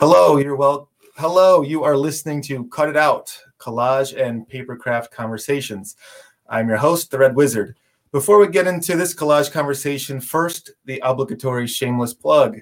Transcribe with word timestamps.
Hello, 0.00 0.36
you're 0.36 0.54
well. 0.54 0.90
Hello, 1.16 1.62
you 1.62 1.82
are 1.82 1.96
listening 1.96 2.40
to 2.42 2.66
Cut 2.66 2.88
It 2.88 2.96
Out 2.96 3.36
Collage 3.58 4.16
and 4.16 4.48
Papercraft 4.48 5.10
Conversations. 5.10 5.96
I'm 6.48 6.68
your 6.68 6.76
host, 6.76 7.10
the 7.10 7.18
Red 7.18 7.34
Wizard. 7.34 7.76
Before 8.12 8.38
we 8.38 8.46
get 8.46 8.68
into 8.68 8.96
this 8.96 9.12
collage 9.12 9.50
conversation, 9.50 10.20
first, 10.20 10.70
the 10.84 11.02
obligatory 11.04 11.66
shameless 11.66 12.14
plug. 12.14 12.60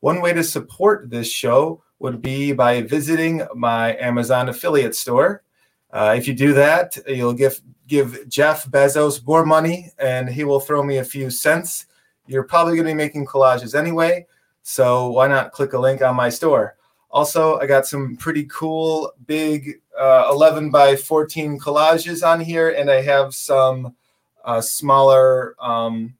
One 0.00 0.20
way 0.20 0.34
to 0.34 0.44
support 0.44 1.08
this 1.08 1.32
show 1.32 1.82
would 2.00 2.20
be 2.20 2.52
by 2.52 2.82
visiting 2.82 3.46
my 3.54 3.96
Amazon 3.96 4.50
affiliate 4.50 4.94
store. 4.94 5.44
Uh, 5.90 6.16
if 6.18 6.28
you 6.28 6.34
do 6.34 6.52
that, 6.52 6.98
you'll 7.06 7.32
give 7.32 7.62
give 7.86 8.28
Jeff 8.28 8.66
Bezos 8.66 9.26
more 9.26 9.46
money, 9.46 9.90
and 9.98 10.28
he 10.28 10.44
will 10.44 10.60
throw 10.60 10.82
me 10.82 10.98
a 10.98 11.04
few 11.04 11.30
cents. 11.30 11.86
You're 12.26 12.42
probably 12.42 12.74
going 12.74 12.88
to 12.88 12.92
be 12.92 12.94
making 12.94 13.24
collages 13.24 13.74
anyway, 13.74 14.26
so 14.68 15.08
why 15.08 15.26
not 15.26 15.52
click 15.52 15.72
a 15.72 15.78
link 15.78 16.02
on 16.02 16.14
my 16.14 16.28
store? 16.28 16.76
Also, 17.10 17.58
I 17.58 17.66
got 17.66 17.86
some 17.86 18.18
pretty 18.18 18.44
cool 18.50 19.14
big 19.24 19.80
uh, 19.98 20.28
11 20.30 20.70
by 20.70 20.94
14 20.94 21.58
collages 21.58 22.22
on 22.22 22.38
here, 22.38 22.68
and 22.68 22.90
I 22.90 23.00
have 23.00 23.34
some 23.34 23.96
uh, 24.44 24.60
smaller, 24.60 25.56
um, 25.58 26.14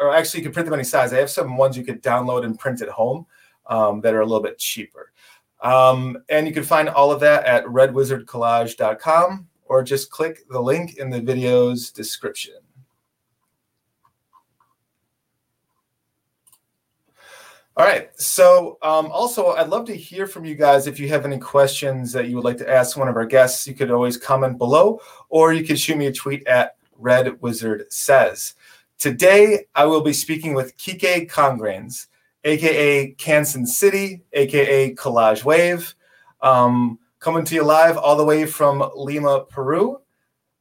or 0.00 0.12
actually, 0.12 0.40
you 0.40 0.46
can 0.46 0.52
print 0.52 0.66
them 0.66 0.74
any 0.74 0.82
size. 0.82 1.12
I 1.12 1.18
have 1.18 1.30
some 1.30 1.56
ones 1.56 1.76
you 1.76 1.84
could 1.84 2.02
download 2.02 2.44
and 2.44 2.58
print 2.58 2.82
at 2.82 2.88
home 2.88 3.24
um, 3.66 4.00
that 4.00 4.14
are 4.14 4.22
a 4.22 4.26
little 4.26 4.42
bit 4.42 4.58
cheaper. 4.58 5.12
Um, 5.62 6.18
and 6.28 6.48
you 6.48 6.52
can 6.52 6.64
find 6.64 6.88
all 6.88 7.12
of 7.12 7.20
that 7.20 7.44
at 7.44 7.64
redwizardcollage.com 7.66 9.46
or 9.66 9.84
just 9.84 10.10
click 10.10 10.48
the 10.48 10.60
link 10.60 10.96
in 10.96 11.08
the 11.08 11.20
video's 11.20 11.92
description. 11.92 12.54
All 17.80 17.86
right. 17.86 18.10
So, 18.20 18.76
um, 18.82 19.06
also, 19.10 19.52
I'd 19.52 19.70
love 19.70 19.86
to 19.86 19.96
hear 19.96 20.26
from 20.26 20.44
you 20.44 20.54
guys. 20.54 20.86
If 20.86 21.00
you 21.00 21.08
have 21.08 21.24
any 21.24 21.38
questions 21.38 22.12
that 22.12 22.28
you 22.28 22.36
would 22.36 22.44
like 22.44 22.58
to 22.58 22.70
ask 22.70 22.94
one 22.94 23.08
of 23.08 23.16
our 23.16 23.24
guests, 23.24 23.66
you 23.66 23.72
could 23.72 23.90
always 23.90 24.18
comment 24.18 24.58
below, 24.58 25.00
or 25.30 25.54
you 25.54 25.64
could 25.64 25.80
shoot 25.80 25.96
me 25.96 26.04
a 26.04 26.12
tweet 26.12 26.46
at 26.46 26.76
Red 26.98 27.40
Wizard 27.40 27.90
Says. 27.90 28.52
Today, 28.98 29.64
I 29.74 29.86
will 29.86 30.02
be 30.02 30.12
speaking 30.12 30.52
with 30.52 30.76
Kike 30.76 31.30
Congrains, 31.30 32.08
aka 32.44 33.14
Canson 33.14 33.66
City, 33.66 34.24
aka 34.34 34.94
Collage 34.94 35.44
Wave, 35.44 35.94
um, 36.42 36.98
coming 37.18 37.46
to 37.46 37.54
you 37.54 37.64
live 37.64 37.96
all 37.96 38.14
the 38.14 38.26
way 38.26 38.44
from 38.44 38.90
Lima, 38.94 39.46
Peru. 39.46 40.02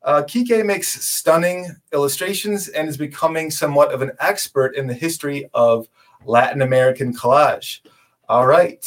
Uh, 0.04 0.24
Kike 0.24 0.66
makes 0.66 0.88
stunning 0.88 1.68
illustrations 1.92 2.70
and 2.70 2.88
is 2.88 2.96
becoming 2.96 3.52
somewhat 3.52 3.92
of 3.92 4.02
an 4.02 4.14
expert 4.22 4.78
in 4.78 4.88
the 4.88 4.94
history 4.94 5.50
of 5.54 5.90
Latin 6.26 6.62
American 6.62 7.14
collage. 7.14 7.82
All 8.28 8.46
right, 8.46 8.86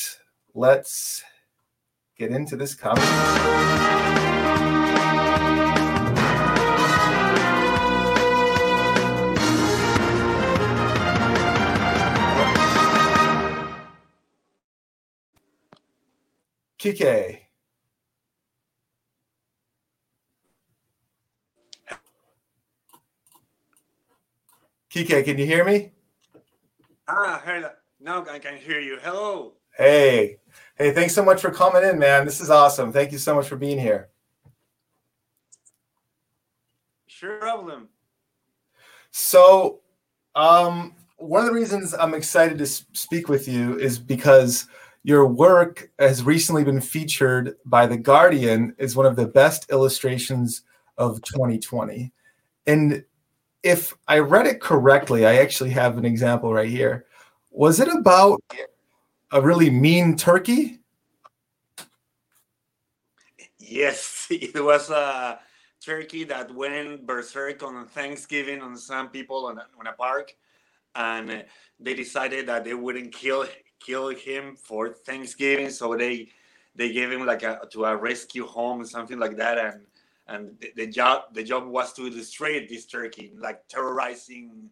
let's 0.54 1.24
get 2.16 2.30
into 2.30 2.56
this 2.56 2.74
conversation. 2.74 3.62
Kike. 16.78 17.38
Kike, 24.90 25.24
can 25.24 25.38
you 25.38 25.46
hear 25.46 25.64
me? 25.64 25.92
Ah, 27.08 27.40
heard 27.44 27.64
now 28.00 28.24
I 28.30 28.38
can 28.38 28.56
hear 28.56 28.80
you. 28.80 28.98
Hello. 29.02 29.54
Hey, 29.76 30.38
hey, 30.76 30.92
thanks 30.92 31.14
so 31.14 31.24
much 31.24 31.40
for 31.40 31.50
coming 31.50 31.82
in, 31.82 31.98
man. 31.98 32.24
This 32.24 32.40
is 32.40 32.50
awesome. 32.50 32.92
Thank 32.92 33.12
you 33.12 33.18
so 33.18 33.34
much 33.34 33.48
for 33.48 33.56
being 33.56 33.78
here. 33.78 34.08
Sure 37.06 37.38
problem. 37.38 37.88
So, 39.10 39.80
um, 40.34 40.94
one 41.16 41.42
of 41.42 41.46
the 41.46 41.54
reasons 41.54 41.94
I'm 41.94 42.14
excited 42.14 42.58
to 42.58 42.66
speak 42.66 43.28
with 43.28 43.46
you 43.46 43.78
is 43.78 43.98
because 43.98 44.66
your 45.04 45.26
work 45.26 45.90
has 45.98 46.22
recently 46.22 46.64
been 46.64 46.80
featured 46.80 47.56
by 47.64 47.86
The 47.86 47.96
Guardian 47.96 48.74
as 48.78 48.96
one 48.96 49.06
of 49.06 49.16
the 49.16 49.26
best 49.26 49.70
illustrations 49.70 50.62
of 50.98 51.22
2020. 51.22 52.12
And 52.66 53.04
if 53.62 53.94
I 54.08 54.18
read 54.18 54.46
it 54.46 54.60
correctly, 54.60 55.26
I 55.26 55.36
actually 55.36 55.70
have 55.70 55.98
an 55.98 56.04
example 56.04 56.52
right 56.52 56.68
here. 56.68 57.06
Was 57.50 57.80
it 57.80 57.88
about 57.88 58.42
a 59.30 59.40
really 59.40 59.70
mean 59.70 60.16
turkey? 60.16 60.80
Yes, 63.58 64.26
it 64.30 64.62
was 64.62 64.90
a 64.90 65.38
turkey 65.80 66.24
that 66.24 66.54
went 66.54 67.06
berserk 67.06 67.62
on 67.62 67.86
Thanksgiving 67.86 68.60
on 68.60 68.76
some 68.76 69.08
people 69.08 69.46
on 69.46 69.58
a, 69.58 69.66
on 69.78 69.86
a 69.86 69.92
park, 69.92 70.34
and 70.94 71.44
they 71.78 71.94
decided 71.94 72.46
that 72.46 72.64
they 72.64 72.74
wouldn't 72.74 73.12
kill 73.12 73.46
kill 73.80 74.08
him 74.08 74.56
for 74.56 74.90
Thanksgiving, 74.90 75.70
so 75.70 75.96
they 75.96 76.28
they 76.74 76.92
gave 76.92 77.10
him 77.10 77.26
like 77.26 77.42
a 77.42 77.60
to 77.72 77.84
a 77.84 77.96
rescue 77.96 78.46
home 78.46 78.80
or 78.80 78.86
something 78.86 79.18
like 79.18 79.36
that, 79.36 79.58
and 79.58 79.86
and 80.32 80.56
the, 80.60 80.72
the, 80.76 80.86
job 80.86 81.34
the 81.34 81.44
job 81.44 81.66
was 81.66 81.92
to 81.94 82.06
illustrate 82.06 82.68
this 82.68 82.86
turkey, 82.86 83.32
like 83.38 83.66
terrorizing. 83.68 84.70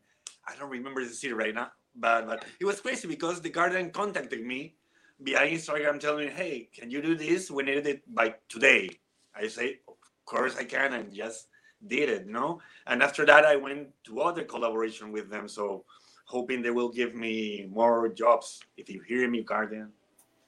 I 0.49 0.57
don't 0.57 0.71
remember 0.71 1.05
the 1.05 1.11
city 1.11 1.35
right 1.35 1.55
now, 1.55 1.71
but 1.95 2.27
but 2.27 2.45
it 2.61 2.65
was 2.65 2.81
crazy 2.81 3.07
because 3.07 3.41
the 3.41 3.51
Guardian 3.51 3.91
contacted 3.91 4.45
me 4.45 4.75
via 5.21 5.41
Instagram, 5.41 6.01
telling 6.01 6.27
me, 6.27 6.33
"Hey, 6.33 6.69
can 6.75 6.91
you 6.91 7.03
do 7.03 7.15
this? 7.15 7.51
We 7.51 7.63
need 7.63 7.87
it 7.87 8.03
by 8.15 8.35
today." 8.49 8.89
I 9.35 9.49
say, 9.49 9.81
"Of 9.87 9.97
course 10.25 10.57
I 10.57 10.65
can," 10.65 10.95
and 10.95 11.13
just 11.13 11.49
did 11.87 12.09
it. 12.09 12.27
No, 12.27 12.61
and 12.87 13.03
after 13.03 13.27
that, 13.27 13.45
I 13.45 13.57
went 13.57 13.89
to 14.05 14.21
other 14.21 14.45
collaboration 14.45 15.13
with 15.13 15.29
them. 15.31 15.47
So 15.47 15.85
hoping 16.25 16.63
they 16.63 16.71
will 16.71 16.89
give 16.89 17.15
me 17.15 17.69
more 17.71 18.09
jobs. 18.09 18.61
If 18.77 18.89
you 18.89 19.03
hear 19.03 19.29
me, 19.29 19.43
Guardian. 19.43 19.93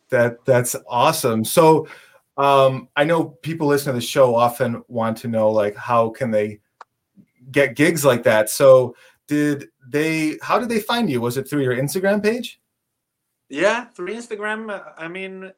That 0.09 0.45
that's 0.45 0.75
awesome. 0.89 1.45
So 1.45 1.87
um, 2.37 2.89
I 2.97 3.05
know 3.05 3.25
people 3.25 3.67
listening 3.67 3.95
to 3.95 4.01
the 4.01 4.07
show 4.07 4.35
often 4.35 4.83
want 4.89 5.19
to 5.19 5.29
know 5.29 5.51
like 5.51 5.77
how 5.77 6.11
can 6.11 6.31
they 6.31 6.61
get 7.51 7.77
gigs 7.77 8.05
like 8.05 8.23
that. 8.25 8.51
So 8.51 8.97
did 9.27 9.69
they? 9.87 10.39
How 10.43 10.59
did 10.59 10.69
they 10.69 10.81
find 10.81 11.11
you? 11.11 11.21
Was 11.21 11.37
it 11.37 11.49
through 11.49 11.63
your 11.63 11.77
Instagram 11.77 12.23
page? 12.23 12.61
Yeah, 13.49 13.85
through 13.87 14.09
Instagram. 14.09 14.83
I 14.97 15.09
mean, 15.09 15.53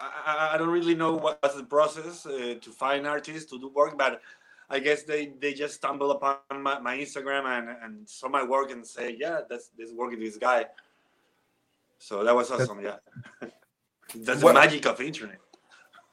I, 0.00 0.50
I 0.52 0.58
don't 0.58 0.68
really 0.68 0.94
know 0.94 1.14
what's 1.16 1.56
the 1.56 1.64
process 1.64 2.24
uh, 2.26 2.54
to 2.60 2.70
find 2.70 3.06
artists 3.06 3.50
to 3.50 3.58
do 3.58 3.68
work, 3.68 3.98
but 3.98 4.20
I 4.70 4.78
guess 4.78 5.02
they 5.02 5.32
they 5.40 5.54
just 5.54 5.74
stumble 5.74 6.10
upon 6.12 6.38
my, 6.52 6.78
my 6.78 6.96
Instagram 6.96 7.44
and 7.46 7.68
and 7.82 8.08
saw 8.08 8.28
my 8.28 8.44
work 8.44 8.70
and 8.70 8.86
say, 8.86 9.16
yeah, 9.18 9.40
that's 9.48 9.70
this 9.76 9.92
work 9.92 10.12
of 10.12 10.20
this 10.20 10.36
guy. 10.36 10.66
So 11.98 12.24
that 12.24 12.34
was 12.34 12.50
awesome. 12.50 12.80
Yeah, 12.80 12.96
that's 14.14 14.42
what, 14.42 14.54
the 14.54 14.60
magic 14.60 14.86
of 14.86 15.00
internet. 15.00 15.38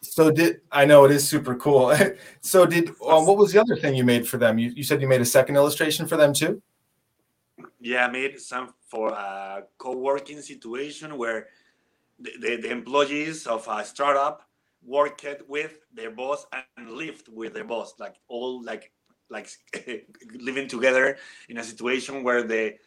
So 0.03 0.31
did 0.31 0.62
I 0.72 0.86
know 0.86 1.06
it 1.06 1.12
is 1.12 1.28
super 1.28 1.56
cool. 1.56 1.96
so 2.41 2.66
did 2.66 2.90
um, 3.08 3.25
what 3.25 3.38
was 3.38 3.53
the 3.53 3.62
other 3.62 3.75
thing 3.75 3.96
you 3.96 4.03
made 4.03 4.28
for 4.28 4.38
them? 4.38 4.58
You 4.58 4.72
you 4.75 4.84
said 4.84 5.02
you 5.02 5.08
made 5.08 5.22
a 5.22 5.25
second 5.25 5.56
illustration 5.56 6.08
for 6.08 6.18
them 6.18 6.34
too. 6.34 6.62
Yeah, 7.80 8.08
I 8.08 8.12
made 8.12 8.40
some 8.40 8.74
for 8.90 9.09
a 9.09 9.64
co-working 9.78 10.41
situation 10.41 11.18
where 11.18 11.47
the, 12.19 12.31
the, 12.40 12.56
the 12.58 12.72
employees 12.72 13.47
of 13.47 13.68
a 13.68 13.84
startup 13.84 14.47
worked 14.86 15.25
with 15.47 15.80
their 15.94 16.12
boss 16.12 16.46
and 16.78 16.91
lived 16.91 17.28
with 17.30 17.53
their 17.53 17.64
boss, 17.64 17.94
like 18.00 18.16
all 18.28 18.64
like 18.64 18.91
like 19.30 19.50
living 20.34 20.68
together 20.68 21.18
in 21.50 21.58
a 21.58 21.64
situation 21.64 22.24
where 22.24 22.44
they, 22.44 22.78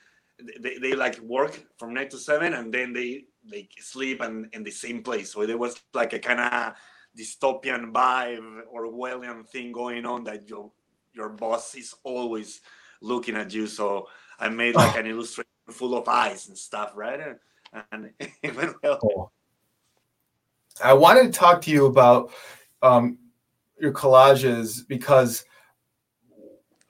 they 0.60 0.78
they 0.78 0.94
like 0.94 1.19
work 1.21 1.60
from 1.78 1.94
nine 1.94 2.09
to 2.09 2.19
seven 2.19 2.54
and 2.54 2.72
then 2.72 2.92
they 2.92 3.24
they 3.45 3.69
sleep 3.78 4.21
and 4.21 4.48
in 4.53 4.62
the 4.62 4.71
same 4.71 5.03
place. 5.03 5.33
So 5.33 5.47
there 5.47 5.59
was 5.59 5.80
like 5.95 6.12
a 6.12 6.19
kind 6.19 6.41
of 6.41 6.74
dystopian 7.16 7.92
vibe 7.92 8.63
Orwellian 8.74 9.47
thing 9.47 9.72
going 9.72 10.04
on 10.04 10.24
that 10.24 10.48
your 10.48 10.71
your 11.13 11.30
boss 11.30 11.74
is 11.74 11.95
always 12.04 12.60
looking 13.01 13.36
at 13.36 13.53
you. 13.53 13.66
So 13.66 14.09
I 14.39 14.48
made 14.48 14.74
like 14.74 14.97
an 14.97 15.07
illustration 15.07 15.51
full 15.71 15.97
of 15.97 16.09
eyes 16.09 16.48
and 16.48 16.57
stuff, 16.57 16.92
right? 16.95 17.21
And 17.91 18.10
it 18.42 18.54
went 18.54 18.77
well. 18.83 19.33
I 20.83 20.92
wanted 20.92 21.33
to 21.33 21.39
talk 21.39 21.63
to 21.63 21.71
you 21.71 21.86
about 21.86 22.33
um, 22.83 23.19
your 23.80 23.92
collages 23.92 24.86
because 24.86 25.45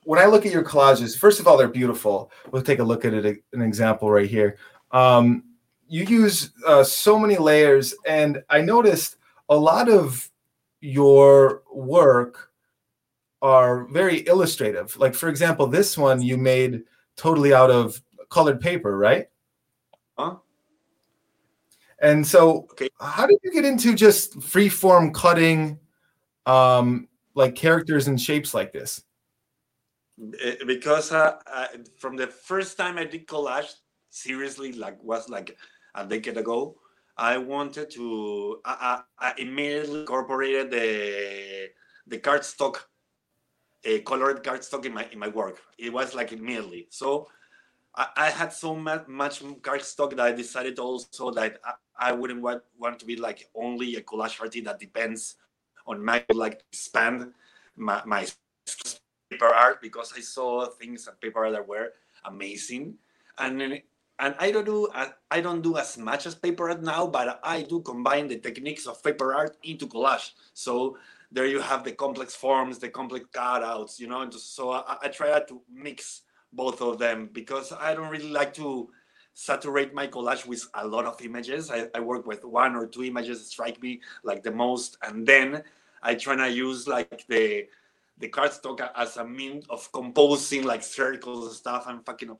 when 0.02 0.18
I 0.18 0.26
look 0.26 0.44
at 0.44 0.52
your 0.52 0.64
collages, 0.64 1.16
first 1.16 1.38
of 1.40 1.46
all, 1.46 1.56
they're 1.56 1.68
beautiful. 1.68 2.30
We'll 2.50 2.62
take 2.62 2.80
a 2.80 2.84
look 2.84 3.04
at 3.04 3.14
it, 3.14 3.42
an 3.52 3.62
example 3.62 4.10
right 4.10 4.28
here. 4.28 4.58
Um, 4.90 5.44
you 5.88 6.04
use 6.04 6.50
uh, 6.66 6.82
so 6.82 7.18
many 7.18 7.36
layers, 7.36 7.94
and 8.06 8.42
I 8.50 8.60
noticed 8.60 9.16
a 9.48 9.56
lot 9.56 9.88
of 9.88 10.30
your 10.80 11.62
work 11.72 12.50
are 13.42 13.84
very 13.86 14.26
illustrative. 14.26 14.96
Like, 14.96 15.14
for 15.14 15.28
example, 15.28 15.66
this 15.66 15.96
one 15.96 16.22
you 16.22 16.36
made 16.36 16.82
totally 17.16 17.54
out 17.54 17.70
of 17.70 18.02
colored 18.28 18.60
paper, 18.60 18.96
right? 18.96 19.28
Huh? 20.18 20.36
And 22.00 22.26
so, 22.26 22.66
okay. 22.72 22.88
how 23.00 23.26
did 23.26 23.38
you 23.42 23.52
get 23.52 23.64
into 23.64 23.94
just 23.94 24.42
free 24.42 24.68
form 24.68 25.12
cutting, 25.12 25.78
um, 26.44 27.08
like 27.34 27.54
characters 27.54 28.06
and 28.08 28.20
shapes 28.20 28.52
like 28.52 28.72
this? 28.72 29.02
Eh, 30.42 30.56
because 30.66 31.12
uh, 31.12 31.36
uh, 31.46 31.66
from 31.98 32.16
the 32.16 32.26
first 32.26 32.76
time 32.76 32.98
I 32.98 33.04
did 33.04 33.26
collage, 33.26 33.72
seriously, 34.10 34.72
like 34.72 35.02
was 35.02 35.28
like 35.28 35.56
a 35.94 36.06
decade 36.06 36.36
ago, 36.36 36.76
I 37.16 37.38
wanted 37.38 37.90
to. 37.92 38.60
I, 38.64 39.02
I, 39.18 39.28
I 39.30 39.34
immediately 39.38 40.00
incorporated 40.00 40.70
the 40.70 41.70
the 42.06 42.18
cardstock, 42.18 42.84
colored 44.04 44.44
cardstock 44.44 44.84
in 44.84 44.94
my 44.94 45.06
in 45.10 45.18
my 45.18 45.28
work. 45.28 45.62
It 45.78 45.92
was 45.92 46.14
like 46.14 46.32
immediately. 46.32 46.86
So 46.90 47.28
I, 47.94 48.08
I 48.16 48.30
had 48.30 48.52
so 48.52 48.74
much 48.74 49.08
much 49.08 49.42
cardstock 49.42 50.10
that 50.16 50.20
I 50.20 50.32
decided 50.32 50.78
also 50.78 51.30
that 51.32 51.58
I, 51.64 52.10
I 52.10 52.12
wouldn't 52.12 52.42
want, 52.42 52.62
want 52.78 52.98
to 52.98 53.06
be 53.06 53.16
like 53.16 53.48
only 53.54 53.96
a 53.96 54.02
collage 54.02 54.40
artist 54.40 54.64
that 54.64 54.78
depends 54.78 55.36
on 55.86 56.04
my 56.04 56.24
like 56.32 56.62
expand 56.70 57.32
my, 57.76 58.02
my 58.04 58.26
paper 59.30 59.46
art 59.46 59.80
because 59.80 60.12
I 60.16 60.20
saw 60.20 60.66
things 60.66 61.08
at 61.08 61.20
paper 61.20 61.44
art 61.44 61.52
that 61.52 61.66
were 61.66 61.92
amazing, 62.24 62.94
and 63.38 63.80
and 64.18 64.34
I 64.38 64.50
don't 64.50 64.64
do 64.64 64.88
I 65.30 65.40
don't 65.40 65.62
do 65.62 65.76
as 65.76 65.98
much 65.98 66.26
as 66.26 66.34
paper 66.34 66.70
art 66.70 66.82
now, 66.82 67.06
but 67.06 67.40
I 67.42 67.62
do 67.62 67.80
combine 67.80 68.28
the 68.28 68.38
techniques 68.38 68.86
of 68.86 69.02
paper 69.02 69.34
art 69.34 69.56
into 69.62 69.86
collage. 69.86 70.32
So 70.54 70.96
there 71.30 71.46
you 71.46 71.60
have 71.60 71.84
the 71.84 71.92
complex 71.92 72.34
forms, 72.34 72.78
the 72.78 72.88
complex 72.88 73.26
cutouts, 73.32 73.98
you 73.98 74.06
know. 74.06 74.28
So 74.30 74.72
I, 74.72 74.96
I 75.02 75.08
try 75.08 75.38
to 75.40 75.60
mix 75.72 76.22
both 76.52 76.80
of 76.80 76.98
them 76.98 77.28
because 77.32 77.72
I 77.72 77.94
don't 77.94 78.10
really 78.10 78.30
like 78.30 78.54
to 78.54 78.88
saturate 79.34 79.92
my 79.92 80.06
collage 80.06 80.46
with 80.46 80.66
a 80.74 80.86
lot 80.86 81.04
of 81.04 81.20
images. 81.20 81.70
I, 81.70 81.88
I 81.94 82.00
work 82.00 82.26
with 82.26 82.42
one 82.42 82.74
or 82.74 82.86
two 82.86 83.04
images 83.04 83.40
that 83.40 83.46
strike 83.46 83.82
me 83.82 84.00
like 84.24 84.42
the 84.42 84.50
most, 84.50 84.96
and 85.02 85.26
then 85.26 85.62
I 86.02 86.14
try 86.14 86.36
to 86.36 86.50
use 86.50 86.88
like 86.88 87.26
the 87.28 87.66
the 88.18 88.30
cardstock 88.30 88.88
as 88.96 89.18
a 89.18 89.24
means 89.26 89.66
of 89.68 89.92
composing 89.92 90.64
like 90.64 90.82
circles 90.82 91.48
and 91.48 91.54
stuff. 91.54 91.84
I'm 91.86 92.02
fucking 92.02 92.34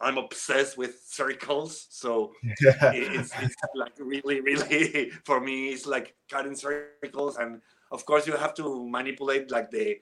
I'm 0.00 0.18
obsessed 0.18 0.78
with 0.78 1.02
circles, 1.06 1.86
so 1.90 2.32
yeah. 2.42 2.92
it's, 2.92 3.32
it's 3.40 3.54
like 3.74 3.92
really, 3.98 4.40
really 4.40 5.10
for 5.24 5.40
me. 5.40 5.68
It's 5.68 5.86
like 5.86 6.14
cutting 6.28 6.56
circles, 6.56 7.36
and 7.36 7.60
of 7.90 8.04
course 8.06 8.26
you 8.26 8.34
have 8.34 8.54
to 8.54 8.88
manipulate 8.88 9.50
like 9.50 9.70
the 9.70 9.98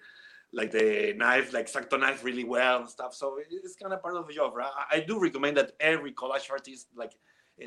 like 0.52 0.70
the 0.70 1.14
knife, 1.16 1.52
like 1.52 1.64
X-Acto 1.64 2.00
knife, 2.00 2.24
really 2.24 2.44
well 2.44 2.80
and 2.80 2.88
stuff. 2.88 3.14
So 3.14 3.38
it's 3.50 3.76
kind 3.76 3.92
of 3.92 4.00
part 4.00 4.16
of 4.16 4.26
the 4.26 4.32
job. 4.32 4.54
Right? 4.54 4.70
I 4.90 5.00
do 5.00 5.20
recommend 5.20 5.56
that 5.56 5.72
every 5.80 6.12
collage 6.12 6.50
artist 6.50 6.88
like 6.96 7.12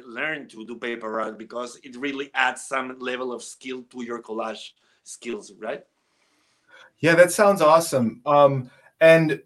learn 0.05 0.47
to 0.49 0.65
do 0.65 0.77
paper 0.77 1.19
art 1.19 1.37
because 1.37 1.79
it 1.83 1.95
really 1.97 2.31
adds 2.33 2.61
some 2.61 2.97
level 2.99 3.33
of 3.33 3.43
skill 3.43 3.83
to 3.91 4.03
your 4.03 4.21
collage 4.21 4.71
skills, 5.03 5.51
right? 5.59 5.83
Yeah, 6.99 7.15
that 7.15 7.31
sounds 7.31 7.61
awesome. 7.61 8.21
Um, 8.25 8.69
and 8.99 9.41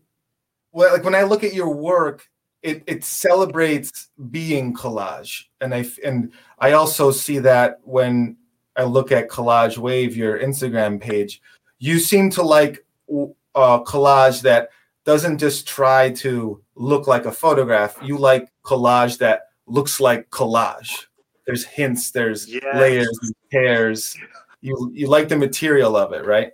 well, 0.71 0.93
like 0.93 1.03
when 1.03 1.15
I 1.15 1.23
look 1.23 1.43
at 1.43 1.53
your 1.53 1.73
work, 1.73 2.27
it, 2.65 2.83
it 2.87 3.03
celebrates 3.03 4.09
being 4.31 4.73
collage, 4.73 5.43
and 5.61 5.73
I 5.73 5.85
and 6.03 6.33
I 6.57 6.71
also 6.71 7.11
see 7.11 7.37
that 7.39 7.79
when 7.83 8.37
I 8.75 8.83
look 8.83 9.11
at 9.11 9.29
Collage 9.29 9.77
Wave, 9.77 10.17
your 10.17 10.39
Instagram 10.39 10.99
page, 10.99 11.41
you 11.77 11.99
seem 11.99 12.31
to 12.31 12.41
like 12.41 12.83
uh, 13.07 13.79
collage 13.83 14.41
that 14.41 14.69
doesn't 15.05 15.37
just 15.37 15.67
try 15.67 16.09
to 16.09 16.59
look 16.73 17.05
like 17.05 17.25
a 17.25 17.31
photograph. 17.31 17.97
You 18.01 18.17
like 18.17 18.49
collage 18.63 19.19
that 19.19 19.49
looks 19.67 19.99
like 19.99 20.27
collage. 20.31 21.05
There's 21.45 21.65
hints, 21.65 22.09
there's 22.09 22.51
yes. 22.51 22.63
layers, 22.75 23.33
pairs. 23.51 24.17
You 24.61 24.89
you 24.91 25.07
like 25.07 25.29
the 25.29 25.37
material 25.37 25.95
of 25.95 26.13
it, 26.13 26.25
right? 26.25 26.51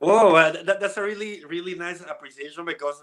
Oh, 0.00 0.36
uh, 0.36 0.62
that, 0.62 0.78
that's 0.78 0.96
a 0.96 1.02
really 1.02 1.44
really 1.46 1.74
nice 1.74 2.00
appreciation 2.00 2.64
because 2.64 3.02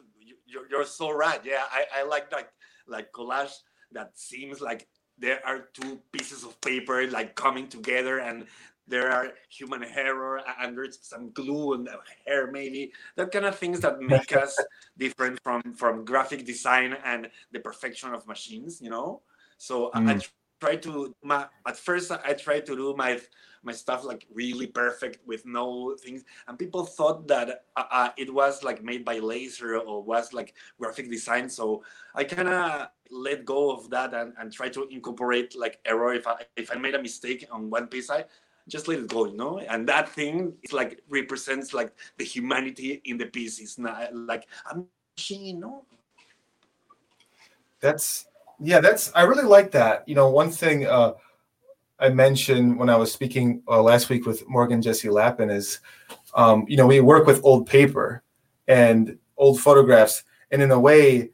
you're, 0.51 0.67
you're 0.69 0.85
so 0.85 1.11
right. 1.11 1.39
Yeah, 1.43 1.63
I, 1.71 2.01
I 2.01 2.03
like 2.03 2.29
that 2.31 2.51
like 2.87 3.11
collage 3.11 3.53
that 3.91 4.11
seems 4.17 4.61
like 4.61 4.87
there 5.17 5.39
are 5.45 5.69
two 5.73 5.99
pieces 6.11 6.43
of 6.43 6.59
paper 6.61 7.07
like 7.07 7.35
coming 7.35 7.67
together 7.67 8.19
and 8.19 8.45
there 8.87 9.11
are 9.11 9.29
human 9.49 9.81
hair 9.81 10.37
and 10.59 10.77
there's 10.77 10.99
some 11.01 11.31
glue 11.31 11.73
and 11.73 11.87
hair 12.25 12.51
maybe 12.51 12.91
that 13.15 13.31
kind 13.31 13.45
of 13.45 13.57
things 13.57 13.79
that 13.79 14.01
make 14.01 14.35
us 14.43 14.57
different 14.97 15.39
from 15.43 15.61
from 15.73 16.03
graphic 16.03 16.45
design 16.45 16.97
and 17.05 17.29
the 17.51 17.59
perfection 17.59 18.13
of 18.13 18.27
machines 18.27 18.81
you 18.81 18.89
know 18.89 19.21
so 19.57 19.91
mm. 19.95 20.09
I, 20.09 20.15
I 20.15 20.19
try 20.61 20.75
to 20.75 21.13
my 21.23 21.47
at 21.67 21.75
first 21.75 22.11
i 22.11 22.33
try 22.33 22.59
to 22.59 22.75
do 22.75 22.95
my 22.95 23.19
my 23.63 23.71
stuff 23.73 24.03
like 24.05 24.25
really 24.33 24.67
perfect 24.67 25.19
with 25.25 25.45
no 25.45 25.95
things 25.99 26.23
and 26.47 26.57
people 26.57 26.85
thought 26.85 27.27
that 27.27 27.65
uh, 27.75 27.83
uh, 27.91 28.09
it 28.17 28.31
was 28.33 28.63
like 28.63 28.83
made 28.83 29.03
by 29.03 29.19
laser 29.19 29.77
or 29.77 30.01
was 30.01 30.33
like 30.33 30.53
graphic 30.79 31.09
design 31.09 31.49
so 31.49 31.83
i 32.15 32.23
kind 32.23 32.47
of 32.47 32.87
let 33.11 33.43
go 33.43 33.71
of 33.71 33.89
that 33.89 34.13
and, 34.13 34.33
and 34.39 34.53
try 34.53 34.69
to 34.69 34.87
incorporate 34.87 35.53
like 35.57 35.79
error. 35.85 36.13
If 36.13 36.27
i 36.27 36.35
if 36.55 36.71
i 36.71 36.75
made 36.75 36.95
a 36.95 37.01
mistake 37.01 37.45
on 37.51 37.69
one 37.69 37.87
piece 37.87 38.09
i 38.09 38.23
just 38.69 38.87
let 38.87 38.99
it 38.99 39.07
go 39.09 39.25
you 39.25 39.35
know? 39.35 39.59
And 39.59 39.87
that 39.89 40.07
thing 40.07 40.53
is 40.63 40.71
like 40.71 41.01
represents 41.09 41.73
like 41.73 41.91
the 42.17 42.23
humanity 42.23 43.01
in 43.05 43.17
the 43.17 43.25
piece. 43.25 43.59
It's 43.59 43.77
not 43.77 44.15
like 44.15 44.47
i'm 44.65 44.87
machine 45.17 45.45
you 45.45 45.59
know? 45.59 45.83
That's 47.81 48.30
yeah 48.61 48.79
that's 48.79 49.11
i 49.15 49.23
really 49.23 49.43
like 49.43 49.71
that 49.71 50.07
you 50.07 50.15
know 50.15 50.29
one 50.29 50.49
thing 50.49 50.85
uh 50.85 51.13
I 52.01 52.09
mentioned 52.09 52.79
when 52.79 52.89
I 52.89 52.95
was 52.95 53.13
speaking 53.13 53.61
uh, 53.67 53.81
last 53.81 54.09
week 54.09 54.25
with 54.25 54.47
Morgan 54.49 54.81
Jesse 54.81 55.09
Lappin 55.09 55.51
is, 55.51 55.79
um, 56.33 56.65
you 56.67 56.75
know, 56.75 56.87
we 56.87 56.99
work 56.99 57.27
with 57.27 57.45
old 57.45 57.67
paper 57.67 58.23
and 58.67 59.19
old 59.37 59.61
photographs, 59.61 60.23
and 60.49 60.63
in 60.63 60.71
a 60.71 60.79
way, 60.79 61.29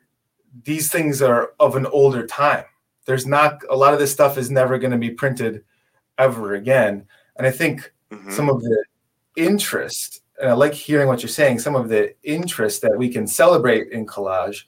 these 0.66 0.92
things 0.92 1.22
are 1.22 1.54
of 1.62 1.78
an 1.78 1.86
older 1.86 2.28
time. 2.28 2.66
There's 3.06 3.26
not 3.26 3.62
a 3.70 3.78
lot 3.78 3.94
of 3.94 4.00
this 4.00 4.12
stuff 4.12 4.38
is 4.38 4.52
never 4.52 4.78
going 4.78 4.92
to 4.92 4.98
be 4.98 5.12
printed 5.12 5.64
ever 6.18 6.56
again, 6.56 7.06
and 7.38 7.48
I 7.48 7.52
think 7.52 7.94
mm-hmm. 8.12 8.32
some 8.32 8.50
of 8.50 8.62
the 8.62 8.84
interest, 9.38 10.22
and 10.42 10.50
I 10.50 10.54
like 10.54 10.74
hearing 10.74 11.08
what 11.08 11.22
you're 11.22 11.30
saying. 11.30 11.60
Some 11.60 11.78
of 11.78 11.88
the 11.88 12.14
interest 12.24 12.82
that 12.82 12.98
we 12.98 13.08
can 13.08 13.26
celebrate 13.26 13.94
in 13.94 14.06
collage 14.06 14.64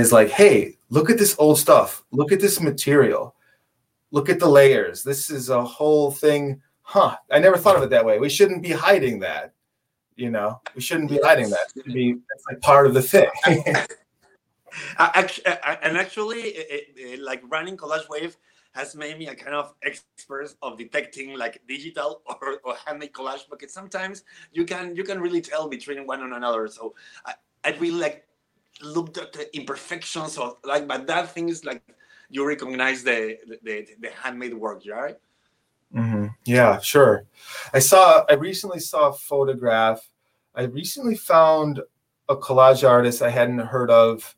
is 0.00 0.12
like, 0.12 0.30
hey, 0.30 0.78
look 0.90 1.10
at 1.10 1.18
this 1.18 1.36
old 1.38 1.58
stuff. 1.58 2.04
Look 2.10 2.32
at 2.32 2.40
this 2.40 2.60
material 2.60 3.34
look 4.12 4.28
at 4.28 4.38
the 4.38 4.48
layers. 4.48 5.02
This 5.02 5.28
is 5.30 5.48
a 5.48 5.64
whole 5.64 6.12
thing. 6.12 6.62
Huh. 6.82 7.16
I 7.30 7.40
never 7.40 7.56
thought 7.56 7.76
of 7.76 7.82
it 7.82 7.90
that 7.90 8.04
way. 8.04 8.20
We 8.20 8.28
shouldn't 8.28 8.62
be 8.62 8.70
hiding 8.70 9.18
that. 9.20 9.54
You 10.14 10.30
know, 10.30 10.60
we 10.76 10.82
shouldn't 10.82 11.08
be 11.08 11.18
hiding 11.24 11.48
that. 11.50 11.72
It 11.74 11.84
should 11.84 11.94
be 11.94 12.16
like 12.48 12.60
part 12.60 12.86
of 12.86 12.94
the 12.94 13.02
thing. 13.02 13.30
actually, 14.98 15.46
and 15.82 15.96
actually, 15.96 16.40
it, 16.40 16.92
it, 16.94 17.20
like 17.20 17.42
running 17.48 17.78
Collage 17.78 18.08
Wave 18.10 18.36
has 18.72 18.94
made 18.94 19.18
me 19.18 19.28
a 19.28 19.34
kind 19.34 19.54
of 19.54 19.74
expert 19.82 20.54
of 20.60 20.76
detecting 20.76 21.36
like 21.36 21.62
digital 21.66 22.20
or, 22.26 22.60
or 22.62 22.74
handmade 22.86 23.12
collage 23.12 23.48
because 23.50 23.72
sometimes 23.72 24.24
you 24.52 24.64
can 24.64 24.94
you 24.94 25.02
can 25.02 25.18
really 25.18 25.40
tell 25.40 25.66
between 25.66 26.06
one 26.06 26.22
and 26.22 26.34
another. 26.34 26.68
So 26.68 26.94
I, 27.24 27.34
I 27.64 27.70
really 27.78 27.98
like 27.98 28.26
looked 28.82 29.18
at 29.18 29.32
the 29.32 29.54
imperfections 29.56 30.38
of 30.38 30.56
like, 30.64 30.86
but 30.86 31.06
that 31.06 31.32
thing 31.32 31.48
is 31.48 31.64
like 31.64 31.82
you 32.28 32.46
recognize 32.46 33.02
the 33.02 33.38
the, 33.62 33.86
the 34.00 34.10
handmade 34.10 34.54
work, 34.54 34.82
right? 34.90 35.16
Mm-hmm. 35.94 36.26
Yeah, 36.46 36.80
sure. 36.80 37.24
I 37.74 37.78
saw. 37.78 38.24
I 38.28 38.34
recently 38.34 38.80
saw 38.80 39.10
a 39.10 39.12
photograph. 39.12 40.00
I 40.54 40.62
recently 40.62 41.16
found 41.16 41.80
a 42.28 42.36
collage 42.36 42.88
artist 42.88 43.22
I 43.22 43.30
hadn't 43.30 43.58
heard 43.58 43.90
of 43.90 44.34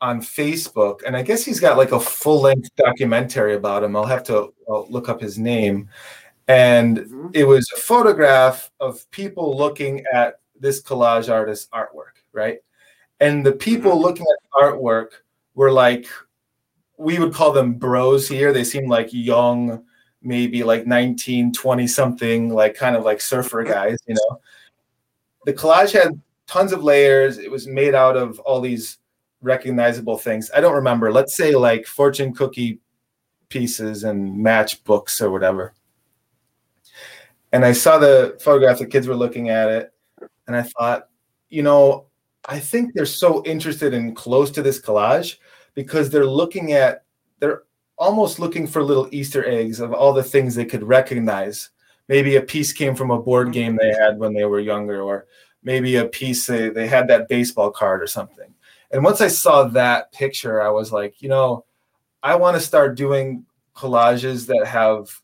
on 0.00 0.20
Facebook, 0.20 1.00
and 1.04 1.16
I 1.16 1.22
guess 1.22 1.44
he's 1.44 1.60
got 1.60 1.76
like 1.76 1.92
a 1.92 2.00
full 2.00 2.40
length 2.42 2.74
documentary 2.76 3.54
about 3.54 3.82
him. 3.82 3.96
I'll 3.96 4.06
have 4.06 4.24
to 4.24 4.54
I'll 4.68 4.86
look 4.88 5.08
up 5.08 5.20
his 5.20 5.38
name. 5.38 5.88
And 6.48 6.98
mm-hmm. 6.98 7.28
it 7.34 7.44
was 7.44 7.68
a 7.76 7.80
photograph 7.80 8.70
of 8.78 9.10
people 9.10 9.56
looking 9.56 10.04
at 10.12 10.40
this 10.58 10.80
collage 10.80 11.32
artist's 11.32 11.68
artwork, 11.74 12.22
right? 12.32 12.58
And 13.20 13.44
the 13.44 13.52
people 13.52 13.92
mm-hmm. 13.92 14.02
looking 14.02 14.26
at 14.30 14.42
the 14.42 14.76
artwork 14.76 15.08
were 15.54 15.72
like 15.72 16.06
we 16.98 17.18
would 17.18 17.34
call 17.34 17.52
them 17.52 17.74
bros 17.74 18.28
here. 18.28 18.52
They 18.52 18.64
seemed 18.64 18.88
like 18.88 19.08
young, 19.12 19.84
maybe 20.22 20.62
like 20.62 20.86
19, 20.86 21.52
20 21.52 21.86
something, 21.86 22.50
like 22.50 22.74
kind 22.74 22.96
of 22.96 23.04
like 23.04 23.20
surfer 23.20 23.62
guys, 23.64 23.98
you 24.06 24.14
know. 24.14 24.40
The 25.44 25.52
collage 25.52 25.92
had 25.92 26.20
tons 26.46 26.72
of 26.72 26.82
layers. 26.82 27.38
It 27.38 27.50
was 27.50 27.66
made 27.66 27.94
out 27.94 28.16
of 28.16 28.38
all 28.40 28.60
these 28.60 28.98
recognizable 29.42 30.18
things. 30.18 30.50
I 30.54 30.60
don't 30.60 30.74
remember. 30.74 31.12
Let's 31.12 31.36
say 31.36 31.54
like 31.54 31.86
fortune 31.86 32.34
cookie 32.34 32.80
pieces 33.48 34.04
and 34.04 34.44
matchbooks 34.44 35.20
or 35.20 35.30
whatever. 35.30 35.74
And 37.52 37.64
I 37.64 37.72
saw 37.72 37.98
the 37.98 38.36
photograph, 38.40 38.78
the 38.78 38.86
kids 38.86 39.06
were 39.06 39.14
looking 39.14 39.50
at 39.50 39.70
it, 39.70 39.92
and 40.46 40.56
I 40.56 40.62
thought, 40.62 41.08
you 41.48 41.62
know, 41.62 42.06
I 42.46 42.60
think 42.60 42.94
they're 42.94 43.06
so 43.06 43.44
interested 43.44 43.92
in 43.92 44.14
close 44.14 44.50
to 44.52 44.62
this 44.62 44.80
collage 44.80 45.36
because 45.74 46.10
they're 46.10 46.26
looking 46.26 46.72
at 46.72 47.04
they're 47.40 47.64
almost 47.98 48.38
looking 48.38 48.66
for 48.66 48.82
little 48.82 49.08
Easter 49.12 49.44
eggs 49.46 49.80
of 49.80 49.92
all 49.92 50.12
the 50.12 50.22
things 50.22 50.54
they 50.54 50.64
could 50.64 50.82
recognize. 50.82 51.70
Maybe 52.08 52.36
a 52.36 52.42
piece 52.42 52.72
came 52.72 52.94
from 52.94 53.10
a 53.10 53.20
board 53.20 53.52
game 53.52 53.76
they 53.76 53.92
had 53.92 54.18
when 54.18 54.32
they 54.32 54.44
were 54.44 54.60
younger, 54.60 55.02
or 55.02 55.26
maybe 55.62 55.96
a 55.96 56.04
piece 56.04 56.46
they, 56.46 56.68
they 56.68 56.86
had 56.86 57.08
that 57.08 57.28
baseball 57.28 57.70
card 57.70 58.02
or 58.02 58.06
something. 58.06 58.54
And 58.92 59.02
once 59.02 59.20
I 59.20 59.28
saw 59.28 59.64
that 59.64 60.12
picture, 60.12 60.62
I 60.62 60.70
was 60.70 60.92
like, 60.92 61.20
you 61.20 61.28
know, 61.28 61.64
I 62.22 62.36
want 62.36 62.56
to 62.56 62.60
start 62.60 62.96
doing 62.96 63.44
collages 63.74 64.46
that 64.46 64.66
have 64.66 65.20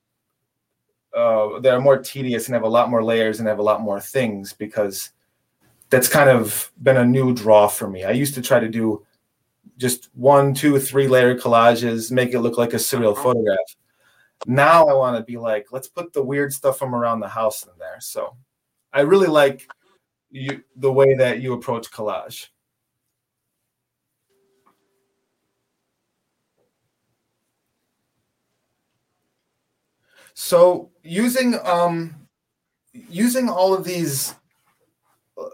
uh, 1.17 1.61
that 1.61 1.75
are 1.75 1.81
more 1.81 1.99
tedious 1.99 2.47
and 2.47 2.55
have 2.55 2.65
a 2.65 2.69
lot 2.69 2.91
more 2.91 3.05
layers 3.05 3.39
and 3.39 3.49
have 3.49 3.59
a 3.59 3.63
lot 3.63 3.81
more 3.81 4.01
things 4.01 4.53
because 4.53 5.11
that's 5.93 6.09
kind 6.09 6.31
of 6.31 6.73
been 6.83 6.97
a 6.97 7.05
new 7.05 7.35
draw 7.35 7.69
for 7.69 7.87
me. 7.87 8.03
I 8.03 8.13
used 8.13 8.33
to 8.37 8.41
try 8.41 8.59
to 8.59 8.69
do 8.69 9.05
just 9.77 10.09
one, 10.15 10.55
two, 10.55 10.79
three 10.81 11.07
layer 11.07 11.37
collages, 11.39 12.11
make 12.11 12.33
it 12.33 12.41
look 12.41 12.57
like 12.57 12.73
a 12.73 12.79
serial 12.79 13.13
uh-huh. 13.13 13.23
photograph. 13.23 13.77
Now 14.47 14.87
I 14.87 14.95
want 14.95 15.19
to 15.19 15.23
be 15.23 15.37
like, 15.37 15.67
let's 15.71 15.89
put 15.89 16.15
the 16.15 16.23
weird 16.23 16.51
stuff 16.51 16.79
from 16.79 16.95
around 16.95 17.21
the 17.21 17.29
house 17.29 17.65
in 17.65 17.73
there. 17.79 17.99
So 18.01 18.35
I 18.91 19.03
really 19.03 19.27
like 19.27 19.69
you 20.31 20.65
the 20.77 20.91
way 20.91 21.13
that 21.13 21.43
you 21.43 21.53
approach 21.53 21.91
collage. 21.91 22.49
So 30.33 30.91
using 31.03 31.59
um 31.63 32.15
using 32.95 33.51
all 33.51 33.75
of 33.75 33.85
these 33.85 34.35